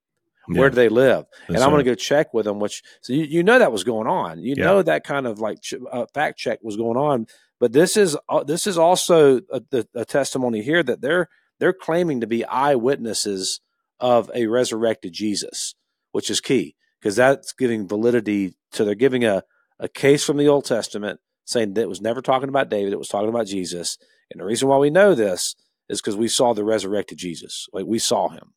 [0.48, 1.26] Where do they live?
[1.48, 2.60] That's and I'm going to go check with them.
[2.60, 4.40] Which so you, you know that was going on.
[4.40, 4.66] You yeah.
[4.66, 7.28] know that kind of like ch- uh, fact check was going on.
[7.60, 11.30] But this is uh, this is also a, a, a testimony here that they're
[11.60, 13.62] they're claiming to be eyewitnesses
[14.00, 15.76] of a resurrected Jesus,
[16.12, 19.44] which is key because that's giving validity to they're giving a,
[19.80, 21.20] a case from the Old Testament
[21.52, 23.98] saying that it was never talking about David, it was talking about Jesus.
[24.32, 25.56] And the reason why we know this
[25.90, 27.68] is because we saw the resurrected Jesus.
[27.74, 28.54] Like we saw him.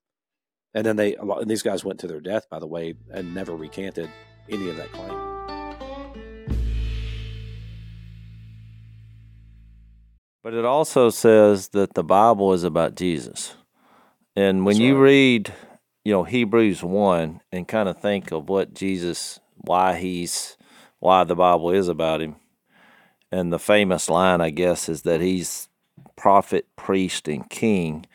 [0.73, 3.55] And then they, and these guys went to their death, by the way, and never
[3.55, 4.11] recanted
[4.49, 5.35] any of that claim.
[10.43, 13.57] But it also says that the Bible is about Jesus.
[14.37, 15.53] And when you read,
[16.05, 20.57] you know, Hebrews 1 and kind of think of what Jesus, why he's,
[20.99, 22.37] why the Bible is about him,
[23.35, 25.69] and the famous line, I guess, is that he's
[26.15, 28.07] prophet, priest, and king,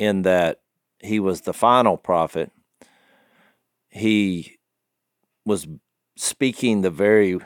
[0.00, 0.62] in that
[0.98, 2.50] he was the final prophet.
[3.88, 4.58] He
[5.46, 5.68] was
[6.16, 7.38] speaking the very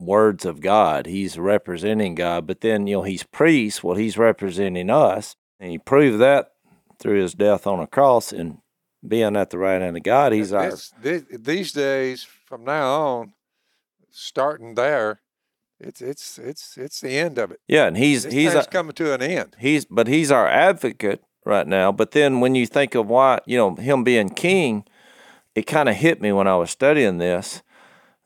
[0.00, 1.04] words of God.
[1.04, 3.84] He's representing God, but then, you know, he's priest.
[3.84, 5.36] Well, he's representing us.
[5.60, 6.52] And he proved that
[6.98, 8.58] through his death on a cross and
[9.06, 10.32] being at the right hand of God.
[10.32, 10.72] He's our.
[11.02, 13.34] these days, from now on,
[14.10, 15.20] starting there,
[15.84, 17.60] it's it's it's it's the end of it.
[17.68, 19.56] Yeah, and he's this he's a, coming to an end.
[19.58, 21.92] He's but he's our advocate right now.
[21.92, 24.84] But then when you think of why you know him being king,
[25.54, 27.62] it kind of hit me when I was studying this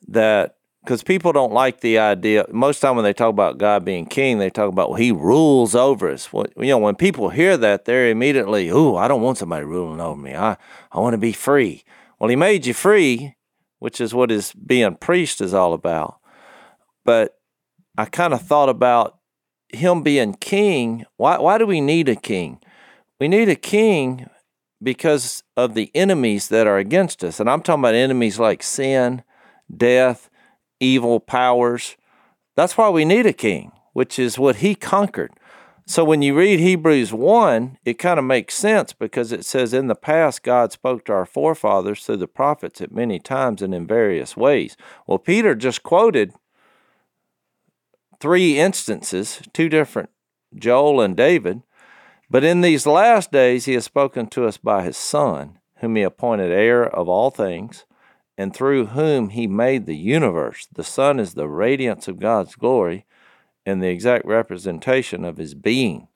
[0.07, 2.45] that because people don't like the idea.
[2.49, 5.75] Most time when they talk about God being king, they talk about well, he rules
[5.75, 6.31] over us.
[6.31, 9.99] Well, you know, when people hear that, they're immediately, "Ooh, I don't want somebody ruling
[9.99, 10.35] over me.
[10.35, 10.57] I
[10.91, 11.83] I want to be free."
[12.19, 13.35] Well, he made you free,
[13.79, 16.19] which is what his being priest is all about.
[17.05, 17.38] But
[17.99, 19.17] I kind of thought about
[19.67, 21.05] him being king.
[21.17, 22.61] Why, why do we need a king?
[23.19, 24.29] We need a king
[24.81, 27.41] because of the enemies that are against us.
[27.41, 29.21] And I'm talking about enemies like sin,
[29.75, 30.29] death,
[30.79, 31.97] evil powers.
[32.55, 35.33] That's why we need a king, which is what he conquered.
[35.85, 39.87] So when you read Hebrews 1, it kind of makes sense because it says, In
[39.87, 43.85] the past, God spoke to our forefathers through the prophets at many times and in
[43.85, 44.77] various ways.
[45.05, 46.31] Well, Peter just quoted
[48.19, 50.09] three instances, two different,
[50.55, 51.61] Joel and David.
[52.29, 56.03] But in these last days, he has spoken to us by his Son, whom he
[56.03, 57.85] appointed heir of all things,
[58.37, 60.67] and through whom he made the universe.
[60.71, 63.05] The Son is the radiance of God's glory
[63.65, 66.07] and the exact representation of his being,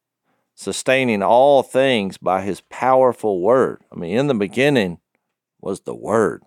[0.55, 3.83] sustaining all things by his powerful word.
[3.91, 4.99] I mean, in the beginning
[5.61, 6.43] was the word.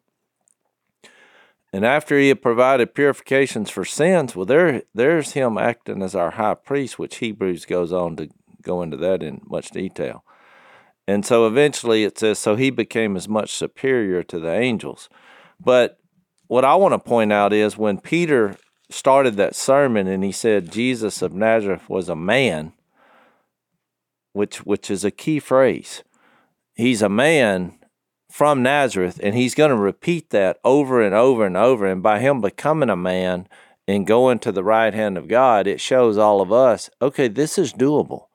[1.73, 6.33] And after he had provided purifications for sins, well, there, there's him acting as our
[6.33, 8.29] high priest, which Hebrews goes on to
[8.63, 10.25] go into that in much detail.
[11.09, 15.09] And so eventually it says, so he became as much superior to the angels.
[15.61, 15.99] But
[16.47, 18.57] what I want to point out is when Peter
[18.91, 22.73] started that sermon and he said Jesus of Nazareth was a man,
[24.33, 26.03] which which is a key phrase.
[26.75, 27.76] He's a man
[28.37, 31.87] from Nazareth, and he's going to repeat that over and over and over.
[31.87, 33.49] And by him becoming a man
[33.89, 37.57] and going to the right hand of God, it shows all of us, okay, this
[37.57, 38.27] is doable.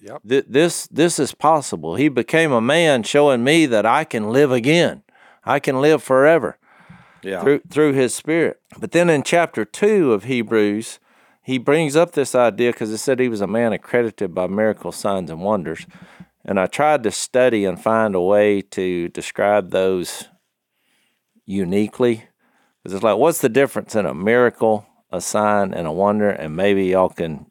[0.00, 0.22] Yep.
[0.28, 1.96] Th- this this is possible.
[1.96, 5.02] He became a man, showing me that I can live again.
[5.44, 6.56] I can live forever
[7.24, 7.40] Yeah.
[7.42, 8.60] through through his spirit.
[8.78, 11.00] But then in chapter 2 of Hebrews,
[11.42, 14.94] he brings up this idea because it said he was a man accredited by miracles,
[14.94, 15.84] signs, and wonders.
[16.48, 20.28] And I tried to study and find a way to describe those
[21.44, 22.24] uniquely.
[22.82, 26.30] Because it's like, what's the difference in a miracle, a sign, and a wonder?
[26.30, 27.50] And maybe y'all can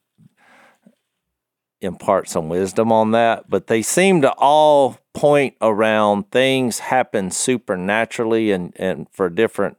[1.79, 3.47] impart some wisdom on that.
[3.47, 9.77] But they seem to all point around things happen supernaturally and, and for different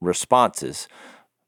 [0.00, 0.88] responses.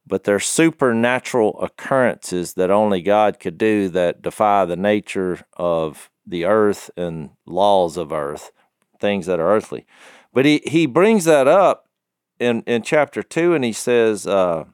[0.06, 6.44] But they're supernatural occurrences that only God could do that defy the nature of the
[6.44, 8.52] earth and laws of earth,
[9.00, 9.86] things that are earthly.
[10.32, 11.88] But he, he brings that up
[12.38, 14.64] in, in chapter 2 and he says, uh,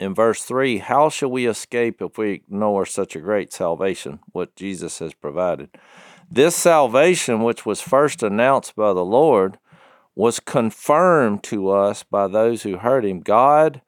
[0.00, 4.54] in verse 3 How shall we escape if we ignore such a great salvation, what
[4.56, 5.70] Jesus has provided?
[6.30, 9.58] This salvation, which was first announced by the Lord,
[10.14, 13.20] was confirmed to us by those who heard him.
[13.20, 13.80] God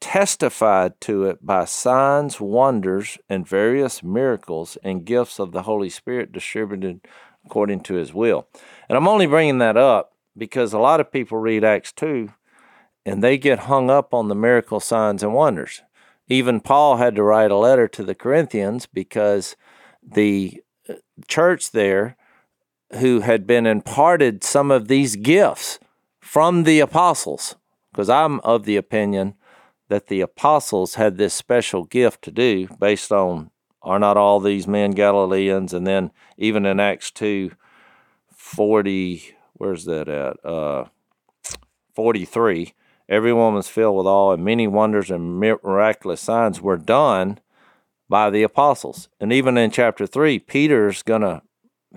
[0.00, 6.32] testified to it by signs, wonders, and various miracles and gifts of the Holy Spirit
[6.32, 7.00] distributed
[7.44, 8.48] according to his will.
[8.88, 12.32] And I'm only bringing that up because a lot of people read Acts 2
[13.06, 15.82] and they get hung up on the miracle signs and wonders.
[16.28, 19.56] Even Paul had to write a letter to the Corinthians because
[20.02, 20.94] the uh,
[21.26, 22.16] church there
[22.98, 25.78] who had been imparted some of these gifts
[26.20, 27.56] from the apostles
[27.90, 29.34] because I'm of the opinion
[29.90, 33.50] that the apostles had this special gift to do based on
[33.82, 35.74] are not all these men Galileans?
[35.74, 37.50] And then even in Acts 2
[38.32, 40.44] 40 where's that at?
[40.44, 40.86] Uh
[41.94, 42.72] 43
[43.08, 47.40] everyone was filled with awe and many wonders and miraculous signs were done
[48.08, 49.08] by the apostles.
[49.20, 51.42] And even in chapter 3 Peter's going to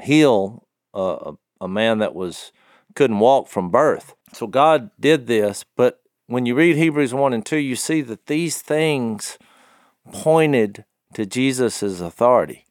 [0.01, 2.51] heal a, a man that was
[2.95, 4.15] couldn't walk from birth.
[4.33, 6.02] So God did this but
[6.33, 9.37] when you read Hebrews 1 and 2 you see that these things
[10.11, 12.65] pointed to Jesus' authority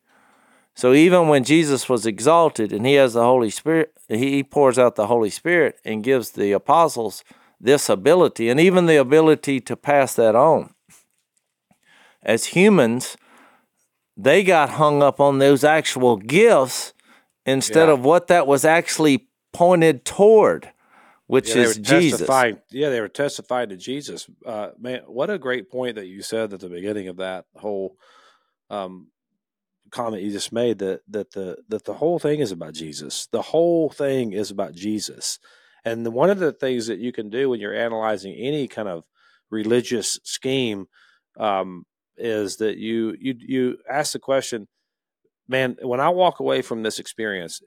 [0.75, 4.97] so even when Jesus was exalted and he has the Holy Spirit, he pours out
[4.97, 7.25] the Holy Spirit and gives the apostles
[7.61, 10.75] this ability and even the ability to pass that on.
[12.23, 13.17] As humans,
[14.17, 16.95] they got hung up on those actual gifts
[17.45, 17.95] instead Yeah.
[17.95, 20.72] of what that was actually pointed toward,
[21.33, 22.29] which Yeah, is Jesus.
[22.71, 24.29] Yeah, they were testifying to Jesus.
[24.45, 27.97] Uh, man, what a great point that you said at the beginning of that whole
[28.69, 29.09] um,
[29.91, 33.29] comment you just made that that the that the whole thing is about Jesus.
[33.33, 35.39] The whole thing is about Jesus.
[35.87, 38.89] And the, one of the things that you can do when you're analyzing any kind
[38.89, 39.05] of
[39.51, 40.85] religious scheme
[41.41, 41.85] um,
[42.19, 44.69] is that you you you ask the question,
[45.49, 47.63] man, when I walk away from this experience,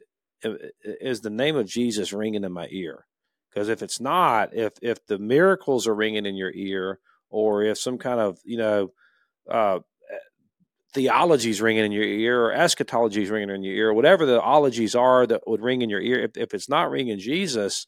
[0.83, 3.07] is the name of Jesus ringing in my ear?
[3.55, 6.99] Because if it's not, if if the miracles are ringing in your ear,
[7.29, 8.91] or if some kind of you know
[9.49, 9.79] uh,
[10.93, 14.41] theology is ringing in your ear, or eschatology is ringing in your ear, whatever the
[14.41, 17.87] ologies are that would ring in your ear, if, if it's not ringing Jesus,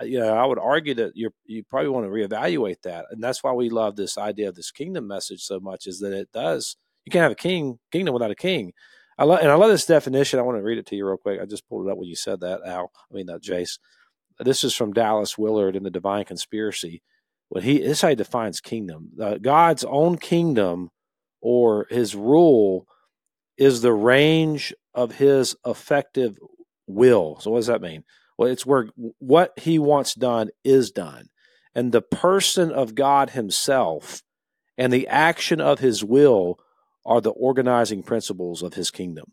[0.00, 3.22] uh, you know, I would argue that you you probably want to reevaluate that, and
[3.22, 5.86] that's why we love this idea of this kingdom message so much.
[5.86, 6.76] Is that it does
[7.06, 8.72] you can't have a king kingdom without a king.
[9.18, 10.38] I love and I love this definition.
[10.38, 11.40] I want to read it to you real quick.
[11.40, 12.90] I just pulled it up when you said that, Al.
[13.10, 13.78] I mean, that Jase.
[14.38, 17.02] This is from Dallas Willard in the Divine Conspiracy.
[17.48, 19.10] When he this is how he defines kingdom.
[19.20, 20.90] Uh, God's own kingdom
[21.40, 22.86] or his rule
[23.56, 26.38] is the range of his effective
[26.86, 27.38] will.
[27.40, 28.04] So what does that mean?
[28.36, 31.28] Well, it's where what he wants done is done.
[31.74, 34.22] And the person of God himself
[34.76, 36.58] and the action of his will
[37.04, 39.32] are the organizing principles of his kingdom.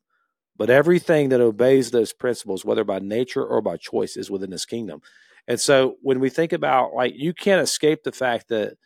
[0.55, 4.65] But everything that obeys those principles, whether by nature or by choice, is within his
[4.65, 5.01] kingdom.
[5.47, 8.77] And so when we think about like you can't escape the fact that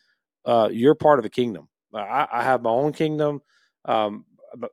[0.45, 1.67] uh, you're part of a kingdom.
[1.93, 3.41] I, I have my own kingdom.
[3.85, 4.25] Um,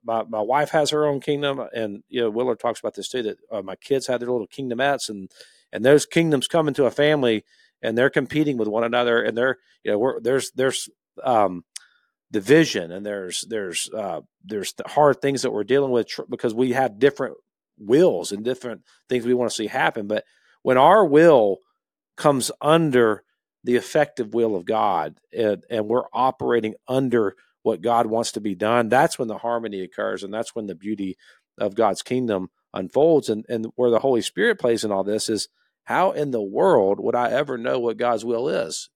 [0.04, 3.22] my, my wife has her own kingdom, and you know Willard talks about this too.
[3.24, 5.30] That uh, my kids have their little kingdomettes, and
[5.72, 7.44] and those kingdoms come into a family,
[7.82, 10.88] and they're competing with one another, and they're you know there's there's
[11.22, 11.64] um,
[12.34, 16.72] division and there's there's uh, there's hard things that we're dealing with tr- because we
[16.72, 17.36] have different
[17.78, 20.08] wills and different things we want to see happen.
[20.08, 20.24] But
[20.62, 21.58] when our will
[22.16, 23.22] comes under
[23.62, 28.56] the effective will of God and, and we're operating under what God wants to be
[28.56, 31.16] done, that's when the harmony occurs and that's when the beauty
[31.56, 33.28] of God's kingdom unfolds.
[33.28, 35.48] And, and where the Holy Spirit plays in all this is
[35.84, 38.90] how in the world would I ever know what God's will is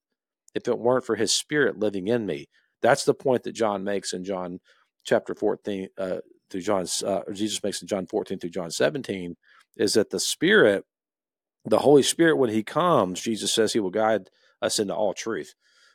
[0.57, 2.49] if it weren't for his spirit living in me?
[2.83, 4.61] That's the point that John makes in John
[5.05, 6.19] chapter 14 uh,
[6.51, 9.37] through John, uh, Jesus makes in John 14 through John 17,
[9.77, 10.85] is that the Spirit,
[11.65, 14.31] the Holy Spirit, when He comes, Jesus says He will guide
[14.63, 15.55] us into all truth.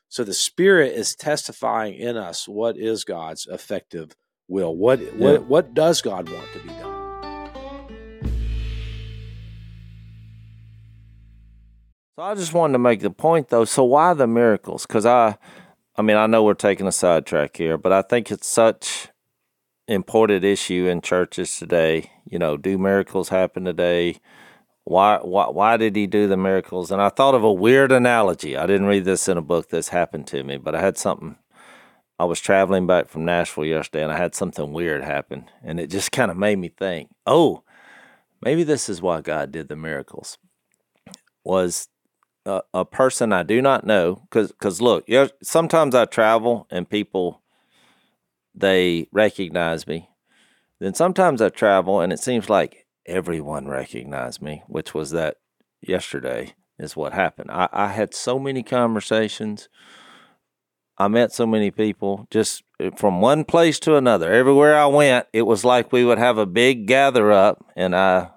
[0.10, 4.16] So the Spirit is testifying in us what is God's effective
[4.48, 4.76] will.
[4.76, 5.12] What yeah.
[5.18, 6.94] what what does God want to be done?
[12.16, 13.66] So I just wanted to make the point though.
[13.66, 14.86] So why the miracles?
[14.86, 15.38] Because I
[15.96, 19.10] I mean, I know we're taking a sidetrack here, but I think it's such
[19.88, 22.12] important issue in churches today.
[22.26, 24.18] You know, do miracles happen today?
[24.86, 26.90] Why, why, why did he do the miracles?
[26.90, 28.58] And I thought of a weird analogy.
[28.58, 31.38] I didn't read this in a book that's happened to me, but I had something.
[32.20, 35.50] I was traveling back from Nashville yesterday and I had something weird happen.
[35.64, 37.64] And it just kind of made me think, oh,
[38.42, 40.38] maybe this is why God did the miracles.
[41.44, 41.88] Was
[42.46, 46.90] a, a person I do not know, because because look, yeah, sometimes I travel and
[46.90, 47.42] people
[48.56, 50.10] they recognize me.
[50.80, 55.38] Then sometimes I travel and it seems like everyone recognized me, which was that
[55.82, 57.52] yesterday is what happened.
[57.52, 59.70] I, I had so many conversations.
[60.98, 64.32] I met so many people just eh, from one place to another.
[64.32, 68.30] Everywhere I went, it was like we would have a big gather up, and I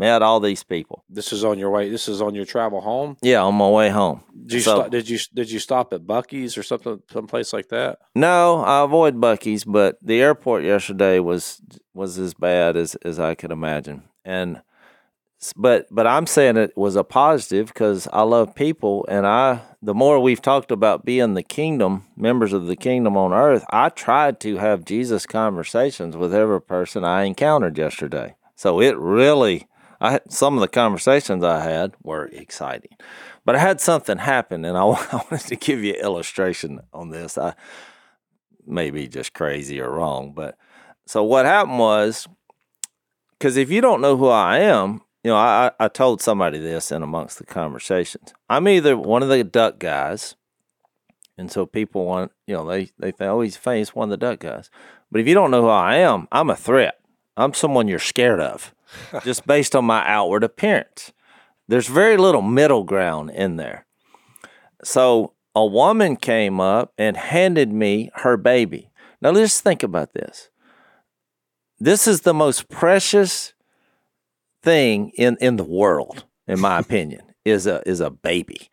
[0.00, 1.04] met all these people.
[1.08, 1.90] This is on your way.
[1.90, 3.16] This is on your travel home.
[3.22, 4.24] Yeah, on my way home.
[4.46, 7.68] Did you so, stop, did you did you stop at Buc-ee's or something, someplace like
[7.68, 7.98] that?
[8.14, 11.62] No, I avoid Buc-ee's, but the airport yesterday was
[11.94, 14.62] was as bad as as I could imagine, and
[15.56, 19.94] but but I'm saying it was a positive because I love people, and I the
[19.94, 24.40] more we've talked about being the kingdom members of the kingdom on earth, I tried
[24.40, 28.36] to have Jesus conversations with every person I encountered yesterday.
[28.56, 29.66] So it really
[30.00, 32.96] I some of the conversations I had were exciting,
[33.44, 34.82] but I had something happen, and I,
[35.12, 37.36] I wanted to give you an illustration on this.
[37.36, 37.54] I
[38.66, 40.56] may be just crazy or wrong, but
[41.06, 42.26] so what happened was
[43.38, 46.92] because if you don't know who I am, you know, I, I told somebody this
[46.92, 48.32] in amongst the conversations.
[48.48, 50.34] I'm either one of the duck guys,
[51.36, 54.16] and so people want, you know, they they think, oh, he's famous, one of the
[54.26, 54.70] duck guys.
[55.10, 57.00] But if you don't know who I am, I'm a threat.
[57.36, 58.74] I'm someone you're scared of
[59.24, 61.12] just based on my outward appearance.
[61.68, 63.86] There's very little middle ground in there.
[64.82, 68.90] So a woman came up and handed me her baby.
[69.20, 70.50] Now let's think about this.
[71.78, 73.54] This is the most precious
[74.62, 78.70] thing in, in the world, in my opinion, is a is a baby.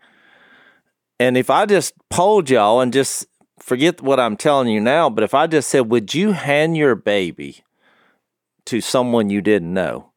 [1.19, 3.27] And if I just polled y'all and just
[3.59, 6.95] forget what I'm telling you now, but if I just said, Would you hand your
[6.95, 7.63] baby
[8.67, 10.11] to someone you didn't know?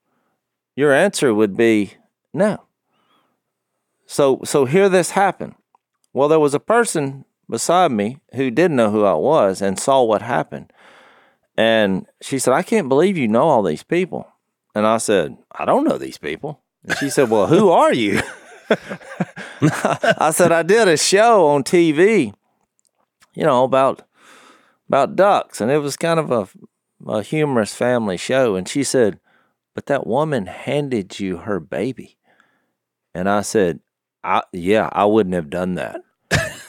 [0.77, 1.95] Your answer would be
[2.33, 2.65] no.
[4.07, 5.55] So so here this happened.
[6.13, 10.03] Well, there was a person beside me who didn't know who I was and saw
[10.03, 10.73] what happened.
[11.57, 14.27] And she said, I can't believe you know all these people.
[14.75, 16.61] And I said, I don't know these people.
[16.85, 18.21] And she said, Well, who are you?
[19.61, 22.33] I said, I did a show on TV,
[23.35, 24.03] you know, about
[24.89, 26.49] about ducks, and it was kind of a
[27.07, 28.57] a humorous family show.
[28.57, 29.21] And she said,
[29.75, 32.19] But that woman handed you her baby.
[33.15, 33.81] And I said,
[34.23, 36.01] I, Yeah, I wouldn't have done that.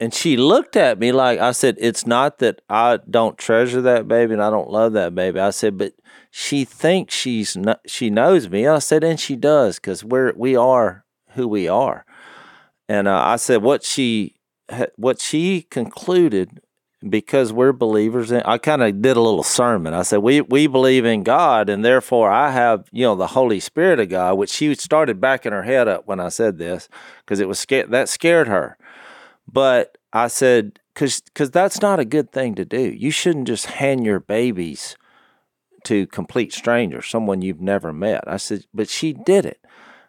[0.00, 4.06] And she looked at me like I said, It's not that I don't treasure that
[4.06, 5.40] baby and I don't love that baby.
[5.40, 5.94] I said, But
[6.30, 8.66] she thinks she's no, she knows me.
[8.66, 12.04] I said, And she does because we're we are who we are.
[12.88, 14.36] And uh, I said, What she
[14.96, 16.60] what she concluded
[17.06, 19.94] because we're believers in I kind of did a little sermon.
[19.94, 23.60] I said we we believe in God and therefore I have, you know, the Holy
[23.60, 26.88] Spirit of God, which she started backing her head up when I said this
[27.20, 28.76] because it was scared that scared her.
[29.46, 32.80] But I said cuz cuz that's not a good thing to do.
[32.80, 34.96] You shouldn't just hand your babies
[35.84, 38.24] to complete strangers, someone you've never met.
[38.26, 39.60] I said, but she did it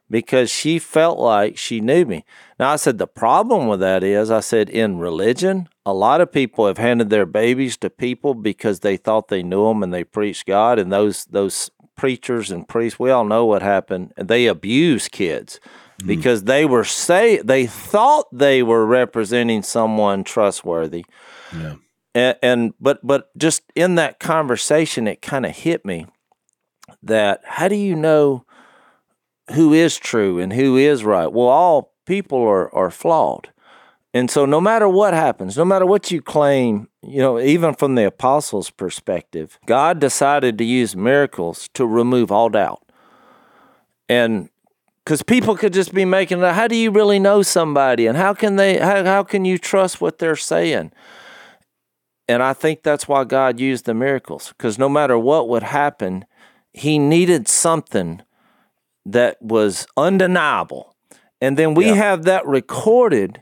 [0.09, 2.25] because she felt like she knew me.
[2.59, 6.31] Now, I said, the problem with that is, I said, in religion, a lot of
[6.31, 10.03] people have handed their babies to people because they thought they knew them and they
[10.03, 10.77] preached God.
[10.79, 14.13] And those, those preachers and priests, we all know what happened.
[14.15, 15.59] And they abuse kids
[16.01, 16.07] mm.
[16.07, 21.05] because they were say they thought they were representing someone trustworthy.
[21.53, 21.75] Yeah.
[22.15, 26.07] And, and but but just in that conversation, it kind of hit me
[27.03, 28.45] that how do you know
[29.53, 31.31] who is true and who is right.
[31.31, 33.49] Well, all people are, are flawed.
[34.13, 37.95] And so, no matter what happens, no matter what you claim, you know, even from
[37.95, 42.83] the apostles' perspective, God decided to use miracles to remove all doubt.
[44.07, 44.49] And
[45.05, 48.07] because people could just be making it, how do you really know somebody?
[48.07, 50.91] And how can they, how, how can you trust what they're saying?
[52.27, 56.25] And I think that's why God used the miracles, because no matter what would happen,
[56.73, 58.23] He needed something
[59.05, 60.95] that was undeniable.
[61.41, 61.95] And then we yeah.
[61.95, 63.41] have that recorded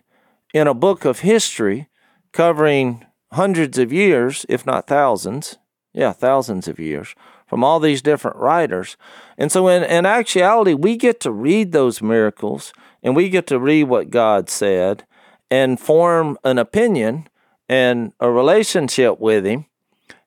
[0.53, 1.89] in a book of history
[2.31, 5.57] covering hundreds of years, if not thousands.
[5.93, 7.15] Yeah, thousands of years
[7.47, 8.97] from all these different writers.
[9.37, 13.59] And so, in, in actuality, we get to read those miracles and we get to
[13.59, 15.05] read what God said
[15.49, 17.27] and form an opinion
[17.69, 19.65] and a relationship with Him.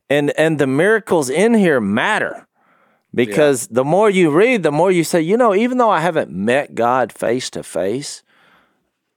[0.08, 2.48] And, and the miracles in here matter
[3.14, 3.76] because yeah.
[3.76, 6.74] the more you read, the more you say, you know, even though I haven't met
[6.74, 8.22] God face to face,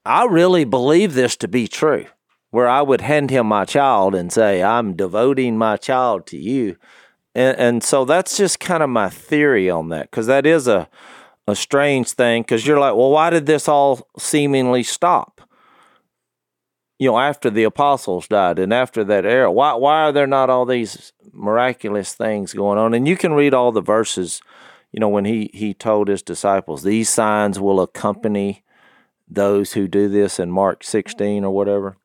[0.05, 2.07] I really believe this to be true.
[2.51, 6.77] Where I would hand him my child and say, I'm devoting my child to you.
[7.33, 10.87] And, and so that's just kind of my theory on that, because that is a,
[11.47, 15.41] a strange thing, because you're like, well, why did this all seemingly stop?
[17.03, 19.51] you know, after the apostles died and after that era?
[19.51, 22.93] Why why are there not all these miraculous things going on?
[22.93, 24.41] And you can read all the verses,
[24.93, 28.62] you know, when he he told his disciples, these signs will accompany
[29.27, 31.97] those who do this in Mark 16 or whatever.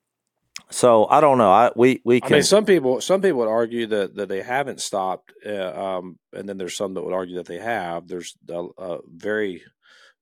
[0.71, 1.51] So I don't know.
[1.51, 2.33] I we we can.
[2.33, 6.19] I mean, some people some people would argue that that they haven't stopped, uh, um,
[6.33, 8.07] and then there's some that would argue that they have.
[8.07, 9.63] There's a, a very,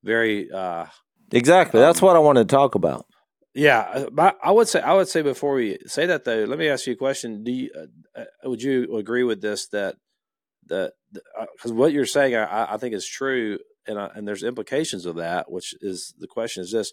[0.04, 0.86] very uh,
[1.32, 1.80] exactly.
[1.80, 3.06] Um, That's what I wanted to talk about.
[3.54, 6.68] Yeah, uh, I would say I would say before we say that though, let me
[6.68, 7.42] ask you a question.
[7.42, 9.96] Do you, uh, uh would you agree with this that
[10.66, 14.42] that because uh, what you're saying I, I think is true, and I, and there's
[14.42, 16.92] implications of that, which is the question is this: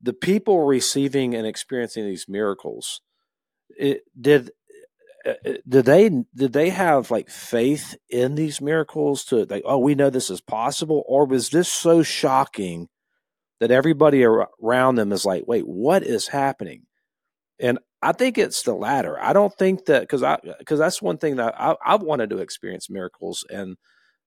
[0.00, 3.00] the people receiving and experiencing these miracles,
[3.76, 4.50] it, did
[5.26, 9.78] uh, uh, did they did they have like faith in these miracles to like oh
[9.78, 12.88] we know this is possible, or was this so shocking?
[13.60, 16.86] that everybody around them is like, wait, what is happening?
[17.60, 19.20] And I think it's the latter.
[19.20, 22.38] I don't think that because I because that's one thing that I, I've wanted to
[22.38, 23.76] experience miracles and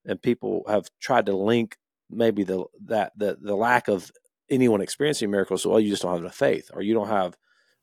[0.05, 1.77] and people have tried to link
[2.09, 4.11] maybe the that the the lack of
[4.49, 5.65] anyone experiencing miracles.
[5.65, 7.37] Well, you just don't have enough faith, or you don't have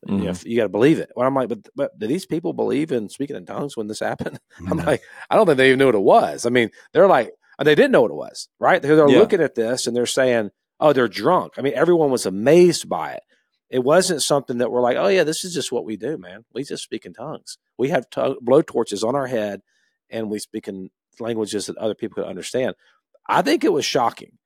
[0.07, 0.19] mm-hmm.
[0.19, 1.11] you, know, you got to believe it.
[1.17, 4.01] Well, I'm like, but but do these people believe in speaking in tongues when this
[4.01, 4.39] happened?
[4.71, 6.47] I'm like, I don't think they even knew what it was.
[6.47, 8.81] I mean, they're like, they didn't know what it was, right?
[8.81, 9.19] They're, they're yeah.
[9.19, 11.55] looking at this and they're saying, oh, they're drunk.
[11.59, 13.23] I mean, everyone was amazed by it.
[13.69, 16.45] It wasn't something that we're like, oh, yeah, this is just what we do, man.
[16.53, 17.59] We just speak in tongues.
[17.79, 19.61] We have t- blow torches on our head
[20.09, 22.75] and we speak in languages that other people could understand.
[23.29, 24.39] I think it was shocking.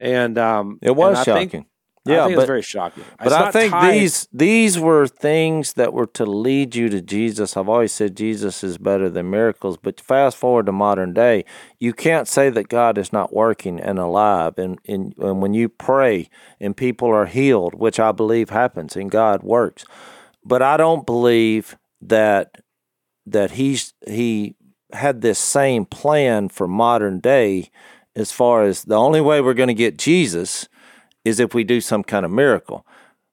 [0.00, 1.48] And um, it was and shocking.
[1.48, 1.66] Think,
[2.04, 3.04] yeah, but, very shocking.
[3.18, 3.94] But it's I think tied.
[3.94, 7.56] these these were things that were to lead you to Jesus.
[7.56, 9.76] I've always said Jesus is better than miracles.
[9.76, 11.44] But fast forward to modern day,
[11.78, 14.58] you can't say that God is not working and alive.
[14.58, 19.08] And, and, and when you pray and people are healed, which I believe happens, and
[19.08, 19.84] God works.
[20.44, 22.56] But I don't believe that
[23.26, 24.56] that he's he
[24.94, 27.70] had this same plan for modern day
[28.14, 30.68] as far as the only way we're going to get Jesus
[31.24, 32.86] is if we do some kind of miracle.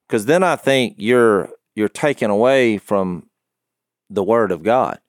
[0.07, 3.29] Because then I think you're you're taken away from
[4.09, 4.99] the word of God,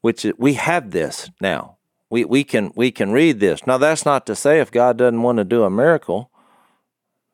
[0.00, 1.76] which we have this now.
[2.10, 3.66] We we can we can read this.
[3.66, 6.30] Now that's not to say if God doesn't want to do a miracle,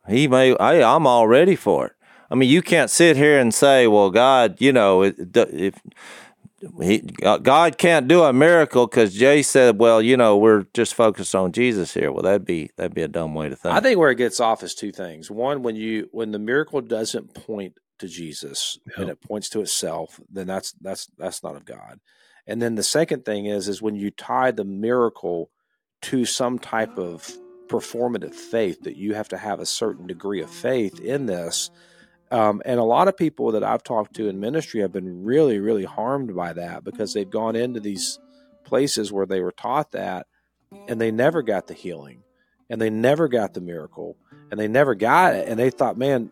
[0.09, 1.93] he may hey, I'm all ready for it.
[2.31, 5.81] I mean, you can't sit here and say, "Well, God, you know, if
[6.83, 10.95] he, uh, God can't do a miracle because Jay said, "Well, you know, we're just
[10.95, 13.75] focused on Jesus here." Well, that'd be that'd be a dumb way to think.
[13.75, 15.31] I think where it gets off is two things.
[15.31, 18.99] One, when you when the miracle doesn't point to Jesus yep.
[18.99, 22.01] and it points to itself, then that's that's that's not of God.
[22.47, 25.51] And then the second thing is is when you tie the miracle
[26.03, 27.31] to some type of
[27.69, 31.71] performative faith that you have to have a certain degree of faith in this.
[32.31, 35.59] Um, and a lot of people that I've talked to in ministry have been really,
[35.59, 38.21] really harmed by that because they've gone into these
[38.65, 40.27] places where they were taught that
[40.87, 42.23] and they never got the healing
[42.71, 44.17] and they never got the miracle
[44.51, 45.49] and they never got it.
[45.49, 46.31] And they thought, man,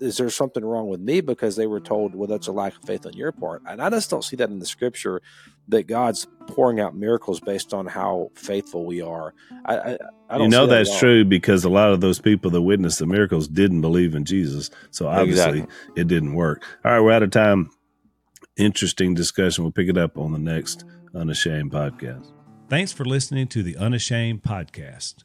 [0.00, 2.82] is there something wrong with me because they were told, well, that's a lack of
[2.84, 3.62] faith on your part?
[3.66, 5.22] And I just don't see that in the scripture
[5.68, 9.34] that God's pouring out miracles based on how faithful we are.
[9.64, 9.98] I, I,
[10.30, 13.06] I you know that that's true because a lot of those people that witnessed the
[13.06, 16.00] miracles didn't believe in Jesus, so obviously exactly.
[16.00, 16.64] it didn't work.
[16.84, 17.70] All right, we're out of time.
[18.56, 19.64] Interesting discussion.
[19.64, 22.32] We'll pick it up on the next Unashamed podcast.
[22.68, 25.24] Thanks for listening to the Unashamed podcast.